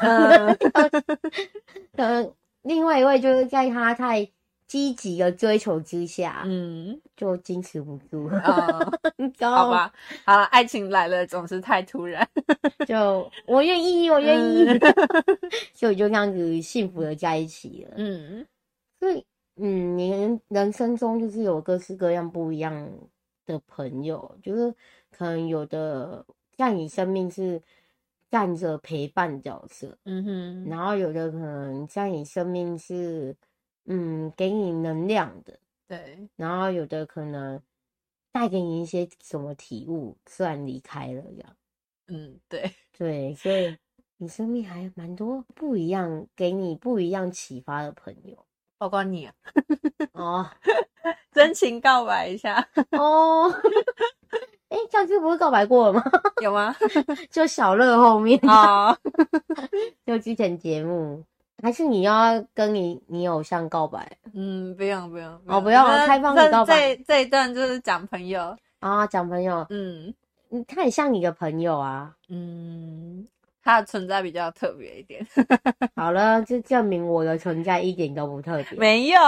[1.95, 2.32] 可能
[2.62, 4.28] 另外一位就是在他太。”
[4.66, 8.26] 积极的追求之下，嗯，就坚持不住。
[8.26, 8.93] 哦、
[9.39, 9.93] 好吧，
[10.24, 12.28] 好了，爱情来了总是太突然。
[12.84, 14.80] 就我愿意，我愿意，嗯、
[15.72, 17.95] 所以就这样子幸福的在一起了。
[17.97, 18.45] 嗯，
[18.99, 19.24] 所以
[19.55, 22.91] 嗯，你人人生中就是有各式各样不一样
[23.47, 24.74] 的朋友，就是
[25.16, 26.26] 可能有的
[26.57, 27.63] 在你生命是
[28.31, 33.37] 站着陪伴角色，嗯哼，然后有的可能在你生命是。
[33.89, 37.63] 嗯，给你能量的，对，然后有的可能
[38.33, 41.57] 带给你一些什么体悟，虽然离开了这样，
[42.09, 43.79] 嗯，对，对，所以
[44.17, 48.45] 你生命还蛮多不一样，给你不一样启发的朋友，
[48.77, 49.35] 包括你啊，
[50.15, 50.51] 哦，
[51.31, 52.69] 真情告白一下。
[52.91, 53.49] 哦，
[54.69, 56.03] 哎，上次不是告白过了吗？
[56.43, 56.75] 有吗？
[57.31, 58.99] 就小乐后面啊，哦、
[60.07, 61.23] 就之前节目。
[61.62, 64.07] 还是你要跟你你偶像告白？
[64.35, 66.95] 嗯，不用不用，哦，不用开放你告白。
[66.95, 69.67] 这这一段就是讲朋友啊，讲朋友。
[69.71, 70.12] 嗯，
[70.69, 72.14] 他很像你的朋友啊。
[72.29, 73.27] 嗯，
[73.67, 75.27] 他的存在比较特别一点。
[75.97, 78.79] 好了，就证明我的存在一点都不特别。
[78.79, 79.19] 没有，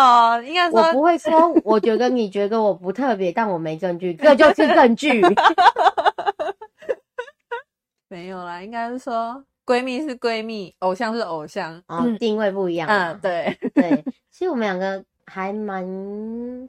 [0.47, 5.21] 应该说我不会说， 我觉得你觉得我不特别，但我没证据，这就是证据。
[8.09, 9.45] 没有啦，应该是说。
[9.67, 12.89] 闺蜜是闺蜜，偶像是偶像，哦，定位不一样。
[12.89, 15.85] 嗯，对对，其实我们两个还蛮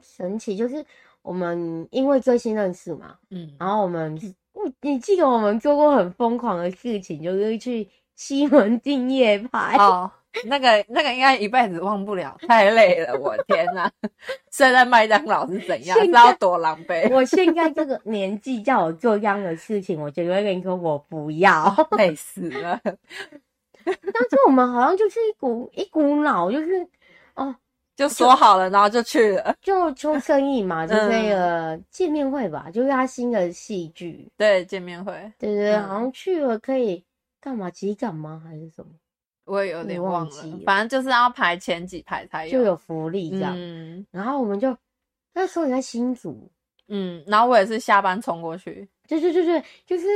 [0.02, 0.84] 神奇，就是
[1.22, 4.20] 我们因为最新认识嘛，嗯，然后我们，
[4.80, 9.76] 你记得我们做过很疯狂的事情，就是去西门町夜拍。
[9.76, 10.10] 哦
[10.46, 13.90] 那个那个应该一辈子忘不了，太累了，我天哪！
[14.52, 15.98] 睡在麦当劳是怎样？
[15.98, 17.12] 知道多狼狈？
[17.12, 22.80] 我现在这个年纪叫我做这样的事情，我绝对跟你说我不要， 累死了。
[23.84, 26.86] 当时我们好像就是一股一股脑，就是
[27.34, 27.52] 哦，
[28.00, 37.04] 就说好了，然后就去了，就做生意嘛，就那个见面会吧，就是他新的戏剧，对，见面会，对对对，好像去了可以
[37.38, 37.70] 干嘛？
[37.70, 38.42] 急赶吗？
[38.42, 38.90] 还是什么？
[39.44, 43.52] 我也有点忘了，反正就是要排前几排才有，就有福利这样。
[43.54, 44.74] 嗯，然后我们就
[45.34, 46.50] 那时候你在新竹，
[46.88, 50.06] 嗯，然后我也是下班冲过去，对对对对，就是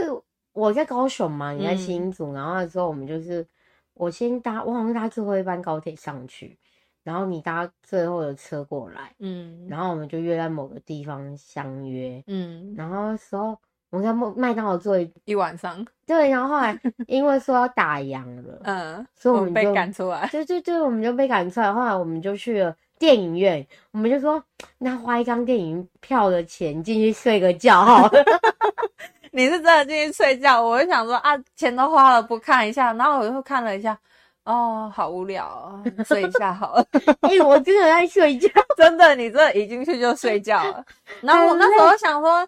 [0.53, 3.47] 我在高雄嘛，你在新竹，嗯、然后那时候我们就是
[3.93, 6.57] 我先搭，我好像搭最后一班高铁上去，
[7.05, 13.57] 然后你搭最后的车过来，嗯，然后我们就约在某个地方相约，嗯，然后那时候。
[13.91, 16.77] 我在麦麦当劳坐一晚上，对，然后后来
[17.07, 21.73] 因为说要打烊了，嗯，所以我们就被赶出来，对对对，我们就被赶出来。
[21.73, 24.43] 后来我们就去了电影院，我们就说
[24.79, 28.25] 那花一张电影票的钱进去睡个觉好了。
[29.31, 30.61] 你是真的进去睡觉？
[30.61, 32.93] 我就想说啊，钱都花了，不看一下。
[32.95, 33.97] 然后我就看了一下，
[34.45, 36.87] 哦，好无聊哦，睡一下好了。
[37.23, 40.85] 哎、欸，我真的在睡觉， 真的，你这一进去就睡觉了。
[41.23, 42.47] 然后 我那时候想说。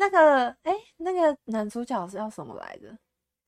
[0.00, 2.86] 那个，哎、欸，那个男主角是叫什么来着？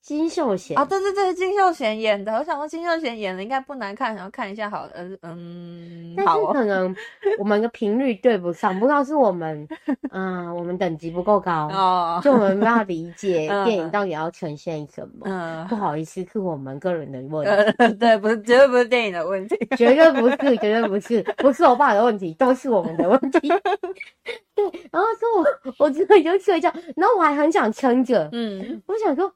[0.03, 2.35] 金秀贤啊，对对对，金秀贤演的。
[2.35, 4.93] 我想说金秀贤演的应该不难看，然后看一下好了。
[5.23, 6.95] 嗯，但是可能
[7.39, 9.69] 我们的频率对不上，不知道是我们，
[10.11, 15.27] 嗯、呃，我们等级不够高哦，就我们没法理解 电影到底要呈现什么。
[15.27, 17.75] 嗯，不好意思，是我们个人的问题。
[17.79, 23.49] 嗯、对，不是，绝对不是电影的问题，绝对不是，绝对不是，不是我爸的问题，都是我们的问题。
[24.55, 29.31] 对，然后说我我真的就睡觉，然后我还很想撑着，嗯，我想说。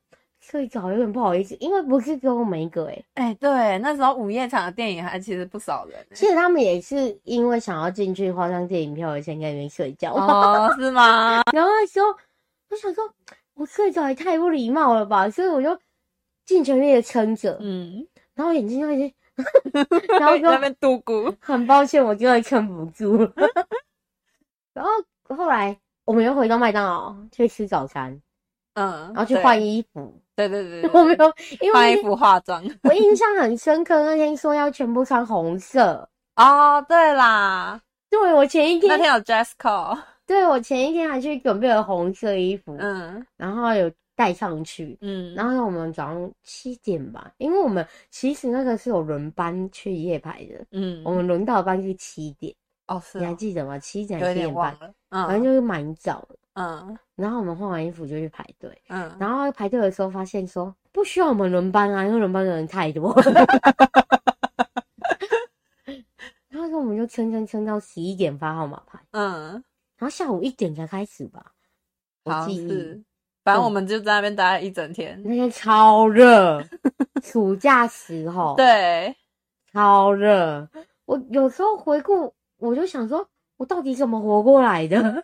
[0.47, 3.05] 睡着有点不好意思，因为不是只有我们一个哎、欸。
[3.14, 6.07] 哎、欸，对，那时候午夜场的电影还其实不少人、欸。
[6.14, 10.12] 其实他们也是因为想要进去花上电影票的钱在那边睡觉。
[10.12, 11.42] 哦，是吗？
[11.55, 12.09] 然后那时候
[12.68, 13.11] 我想说，
[13.55, 15.76] 我睡着也太不礼貌了吧，所以我就
[16.45, 17.57] 尽全力的撑着。
[17.62, 19.14] 嗯，然后眼睛就已经，
[20.20, 21.34] 然后在那边度咕。
[21.40, 23.32] 很抱歉，我真的撑不住了。
[24.74, 24.90] 然后
[25.34, 25.74] 后来
[26.05, 28.20] 我们又回到麦当劳去吃早餐。
[28.75, 30.14] 嗯，然后去换衣服。
[30.37, 32.62] 对对对，对， 我没有，因为换衣服化妆。
[32.83, 36.09] 我印象很深刻，那天说要全部穿红色。
[36.37, 39.99] 哦，对啦，对，我前一天那天有 dress code。
[40.27, 52.53] 对，我前一天还去准备了红色衣服，嗯，然后有带上去，嗯，然后我们早上七点吧，因为我们其实那个是有轮班去夜排的，嗯，我们轮到班是七点。
[52.87, 53.79] 哦，是，你还记得吗？
[53.79, 54.77] 七点七点半，
[55.11, 56.37] 嗯，反正就是蛮早的。
[56.55, 63.15] 嗯，然后我们换完衣服就去排队，嗯，然后排队的时候发现说不不需要我们轮班啊，因为轮班的人太多。
[66.49, 69.53] 然后说我们就撑撑撑到十一点发号码牌，嗯，
[69.99, 71.53] 然后下午一点才开始吧。
[72.25, 73.03] 好像是，
[73.43, 75.23] 反正我们就在那边待了一整天。
[75.23, 76.65] 那天超热，
[77.23, 79.15] 暑假时候， 对，
[79.73, 80.67] 超热。
[81.05, 83.29] 我有时候回顾，我就想说，
[83.59, 85.23] 我到底怎么活过来的？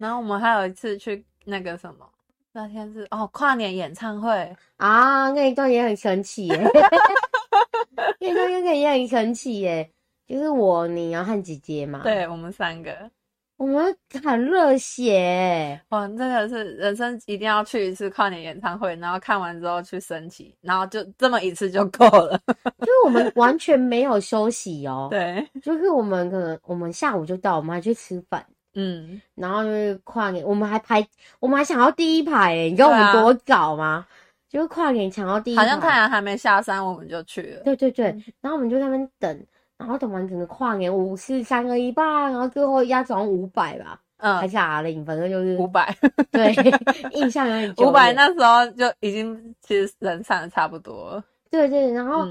[0.00, 2.08] 然后我们还有一次去那个什么，
[2.52, 6.58] 那天是哦跨年演唱会啊，那一段也很神奇耶，
[8.18, 9.90] 那一段那个也很神奇耶，
[10.26, 13.10] 就是我、你然后和姐姐嘛，对我们三个。
[13.58, 13.94] 我们
[14.24, 16.08] 很热血哇！
[16.08, 22.40] 真的是人生一定要去一次跨年演唱会，然后看完之后去升旗，然后就这么一次就够了。
[22.78, 25.08] 就是我们完全没有休息哦。
[25.12, 28.42] 对，就是我们可能我们下午就到，我们还去吃饭，
[28.74, 31.06] 嗯，然后就是跨年，我们还排，
[31.38, 33.84] 我们还抢到第一排诶，你知道我们多早吗？
[33.84, 34.08] 啊、
[34.48, 37.62] 就是跨年抢到第一排，好像太阳还没下山我们就去了。
[37.64, 38.06] 对对对，
[38.40, 39.46] 然后我们就在那边等。
[39.78, 45.96] 然后等完整个跨年，五四三二一吧，然后最后压总五百吧，嗯，还是阿玲，反正就是五百，
[46.30, 46.54] 对，
[47.18, 47.88] 印象有点久。
[47.88, 51.24] 五百那时候就已经其实人散的差不多了。
[51.50, 52.28] 对对，然后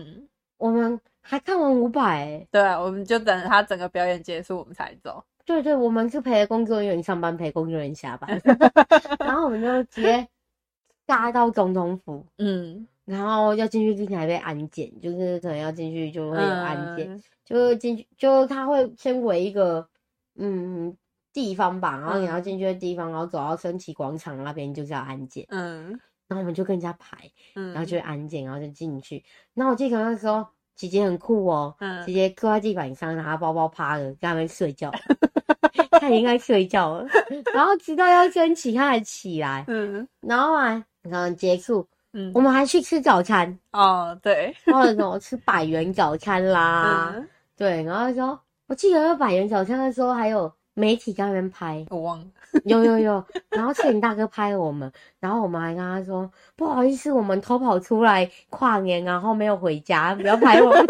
[0.60, 5.24] 我们还看完五百，对，我们就等他整个表演结束，我们才走。
[5.50, 8.40] 对对，我们是陪工作人员上班，陪工作人员下班，
[9.20, 10.28] 然后我们就直接
[11.08, 17.12] 搭到总统府，嗯，然后要进去之前还被安检，就是可能要进去就会有安检。
[17.12, 17.24] 嗯。
[17.44, 19.90] 就是进去，就他会先围一个
[20.36, 20.96] 嗯
[21.34, 25.90] 地方吧，然后你要进去的地方，嗯、然后走到升旗广场那边就是要安检，嗯，
[26.28, 27.18] 然后我们就跟人家排，
[27.56, 29.24] 嗯，然后就安检，然后就进去。
[29.56, 30.46] 那我记得那时候
[30.80, 34.90] 姐姐很酷哦，嗯，姐姐坐在地板上，拿包包趴着，在那边睡觉，
[36.00, 37.06] 她应该睡觉了。
[37.54, 41.86] 然后直到要升旗，她才起来，嗯，然后啊，然后结束。
[42.14, 43.60] 嗯，我们还去吃早餐。
[43.74, 47.12] 哦，对，然后什么吃百元早餐啦。
[47.14, 47.28] 嗯。
[47.58, 52.26] 对，然后说，我记得要百元早餐的时候，还有媒体在那边拍，我忘了，
[52.66, 60.80] 有有有，然后摄影大哥拍了我们，然后我们还跟他说，不好意思，我们偷跑出来跨年，然后没有回家，不要拍我们，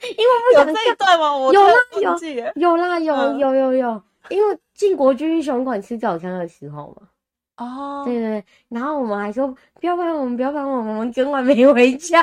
[0.00, 1.36] 因为不想有这一段吗？
[1.36, 2.16] 我有啦有
[2.56, 7.08] 有啦有有有有，有，因为进国军英雄馆吃早餐的时候嘛，
[7.66, 9.48] 哦，对对对，然后我们还说
[9.80, 12.20] 不要拍我们，不要拍我们，我们今晚没回家。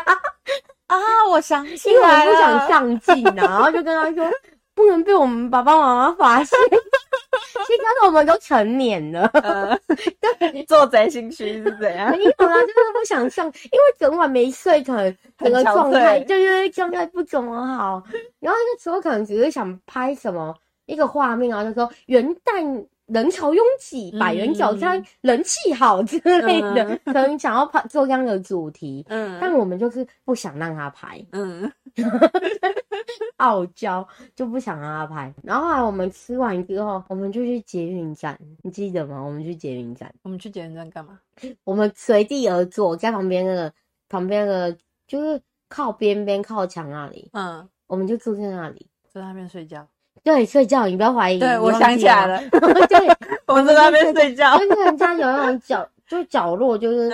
[0.88, 0.98] 啊，
[1.32, 4.32] 我想起来了，因为我不想上镜啊，然后就跟他说，
[4.76, 6.58] 不能被我们爸爸妈妈发现。
[7.66, 9.80] 其实我们都成年了， 呃、
[10.40, 12.12] 对，做贼心虚是怎样？
[12.12, 18.04] 没有啦就是不想上，因为整晚没睡，可能整个状态就是状态不怎么好。
[18.40, 20.56] 然后那时候可能只是想拍什么
[20.86, 22.86] 一个画面啊，就说元旦。
[23.08, 31.72] 人潮拥挤，百元早餐，嗯、人气好之类的，嗯、 可能想要拍做这样的主题，嗯，但我们就是不想让他拍，嗯，
[33.38, 35.34] 傲娇就不想让他拍。
[35.44, 39.22] 然后后来我们吃完之后，我们就去捷运站，你记得吗？
[39.22, 41.20] 我们去捷运站，我们去捷运站干嘛？
[41.64, 43.72] 我们随地而坐，在旁边那个
[44.10, 45.40] 旁边那个就是
[45.70, 49.88] 靠边边靠墙那里，嗯，我们就坐在那里，在那边睡觉。
[50.26, 51.38] 对，睡觉，你不要怀疑。
[51.38, 52.42] 对，我想起来了。
[52.50, 52.98] 对，
[53.46, 54.58] 我在那边睡觉。
[54.58, 57.10] 就是人家有那种角，就角落，就是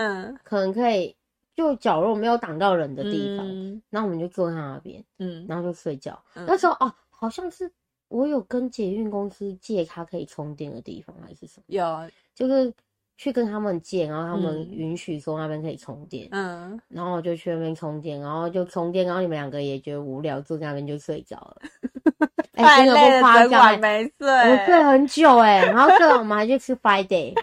[0.46, 1.14] 可能可以，
[1.54, 3.46] 就角落没有挡到人的地方，
[3.90, 6.18] 然后我们就坐在那边，嗯，然后就睡觉。
[6.34, 7.70] 那时候哦，好像是
[8.08, 11.64] 我有跟捷运公司借它可以充电的地方，还是什么？
[11.68, 12.74] 有，就是
[13.18, 21.58] 去跟他们借，然后他们允许说那边可以充电，嗯，然后我就去那边充电，然后就充电，然后你们两个也觉得无聊，坐在那边就睡着了。
[22.54, 27.34] 太累了，整晚没睡，我睡很久哎，然后最后我们还去吃 Friday，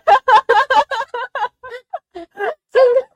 [2.12, 2.24] 真
[2.94, 3.08] 的，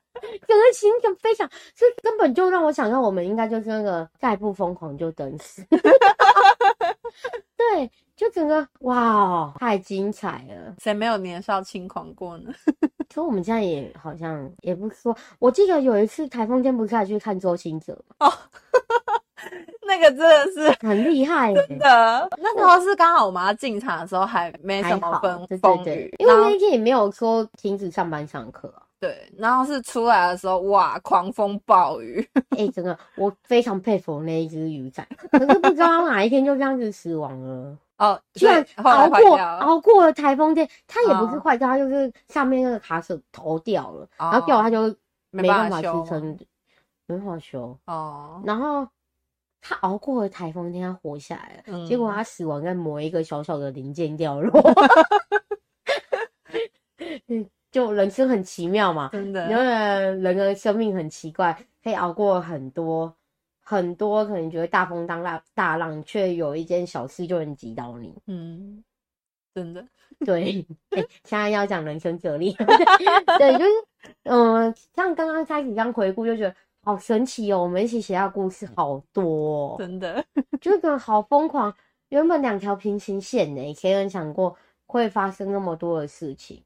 [0.47, 5.65] 整个行程非常，这根本就让我想到我们应该就是那个再不疯狂就等死，
[7.57, 7.91] 对，
[8.23, 12.53] 就整个哇，太精彩了，谁没有年少轻狂过呢？
[13.09, 18.27] 其实我们现在也好像也不说，我记得有一次台风天不是还去看周星哲吗？
[18.27, 18.33] 哦。
[19.85, 22.29] 那个真的是很厉害，真的。
[22.39, 28.73] 那时候是刚好我们要进场的时候，还没什么风风雨，因为那天也没有说停止上班上课。
[29.03, 32.25] 对，然后是出来的时候，哇，狂风暴雨。
[32.57, 37.77] 哎，真的，我非常佩服那一只鱼仔，可是不知道哪一天就这样子死亡了。
[37.99, 44.95] 哦，居然熬过熬过了台风天，它也不是坏掉，它就是上面那个卡榫头掉了，然后掉了它就
[45.31, 46.39] 没办法支撑，
[47.07, 47.77] 没办法修。
[47.87, 48.87] 哦，然后。
[49.65, 51.63] 他熬过了台风天，他活下来了。
[51.67, 54.61] 嗯、结果他死亡在某一个小小的零件掉落。
[57.73, 61.53] 就人生很奇妙嘛，真的，因为人的生命很奇怪，
[61.83, 63.13] 可以熬过很多
[63.65, 68.15] 很多，可能觉得大风当大大浪，却有一件小事就能击倒你。
[68.27, 68.85] 嗯，
[69.55, 69.85] 真的，
[70.25, 70.65] 对。
[71.25, 72.53] 现在要讲人生哲理，
[73.39, 73.71] 对，就是
[74.25, 80.23] 嗯、呃，像刚刚开始刚回顾，就觉得好神奇哦，我们一起写下故事好多、哦，真的，
[80.61, 81.75] 就是个好疯狂。
[82.11, 84.55] 原本两条平行线呢，谁能想过
[84.85, 86.63] 会发生那么多的事情？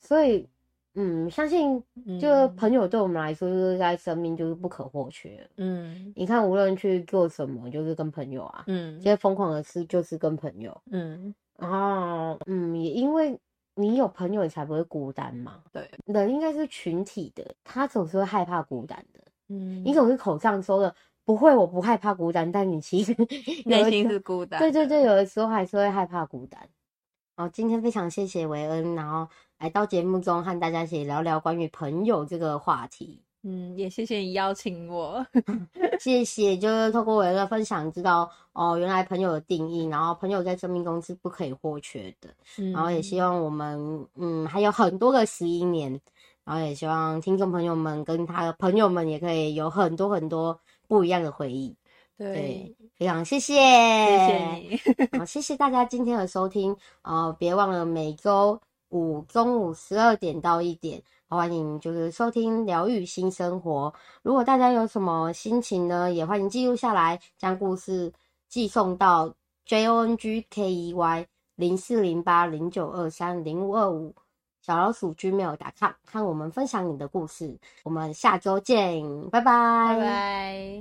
[0.00, 0.48] 所以，
[0.94, 1.82] 嗯，相信
[2.20, 5.48] 就朋友对我们来说，就是在生命就是不可或缺。
[5.56, 13.38] 嗯，你看，无论去做什么，就是跟朋友啊，嗯，这些疯狂的事就是跟朋友，嗯，然后，嗯，也因为
[13.74, 15.62] 你有朋友，你才不会孤单嘛。
[15.72, 19.20] 对，人应该是群体的，他总是会害怕孤单的。
[19.48, 20.94] 嗯，你总是口上说的。
[21.24, 23.14] 不会，我不害怕孤单，但你其实
[23.66, 24.58] 内心是孤单。
[24.58, 26.66] 对对对，有的时候还是会害怕孤单。
[27.38, 29.28] 好，今天非常谢谢维恩，然后
[29.60, 33.22] 来到节目中和大家一起聊聊关于朋友这个话题。
[33.44, 35.24] 嗯，也谢谢你邀请我。
[36.00, 42.28] 谢谢，就是透过维恩的分享，知道哦，原来朋友的定义，然后朋友在生命中是不可以或缺的。
[42.58, 45.92] 嗯，然后也希望我们，嗯，还有很多个十一年，
[46.42, 50.58] 然后也希望听众朋友们跟他的朋友们也可以有很多很多。
[50.88, 51.76] 不一样的回忆，
[52.18, 57.26] 对，非常谢谢，谢谢你，好，谢谢大家今天的收听啊！
[57.26, 63.94] 呃，别忘了每周五中午十二点到一点，欢迎就是收听疗愈新生活。
[64.22, 68.12] 如果大家有什么心情呢，也欢迎记录下来，将故事
[68.48, 69.32] 寄送到
[69.64, 74.12] j o n g k e y 零四零八零九二三零五二五。
[74.60, 80.72] 小老鼠 gmail.com，看我们分享你的故事，我们下周见，拜拜，拜拜。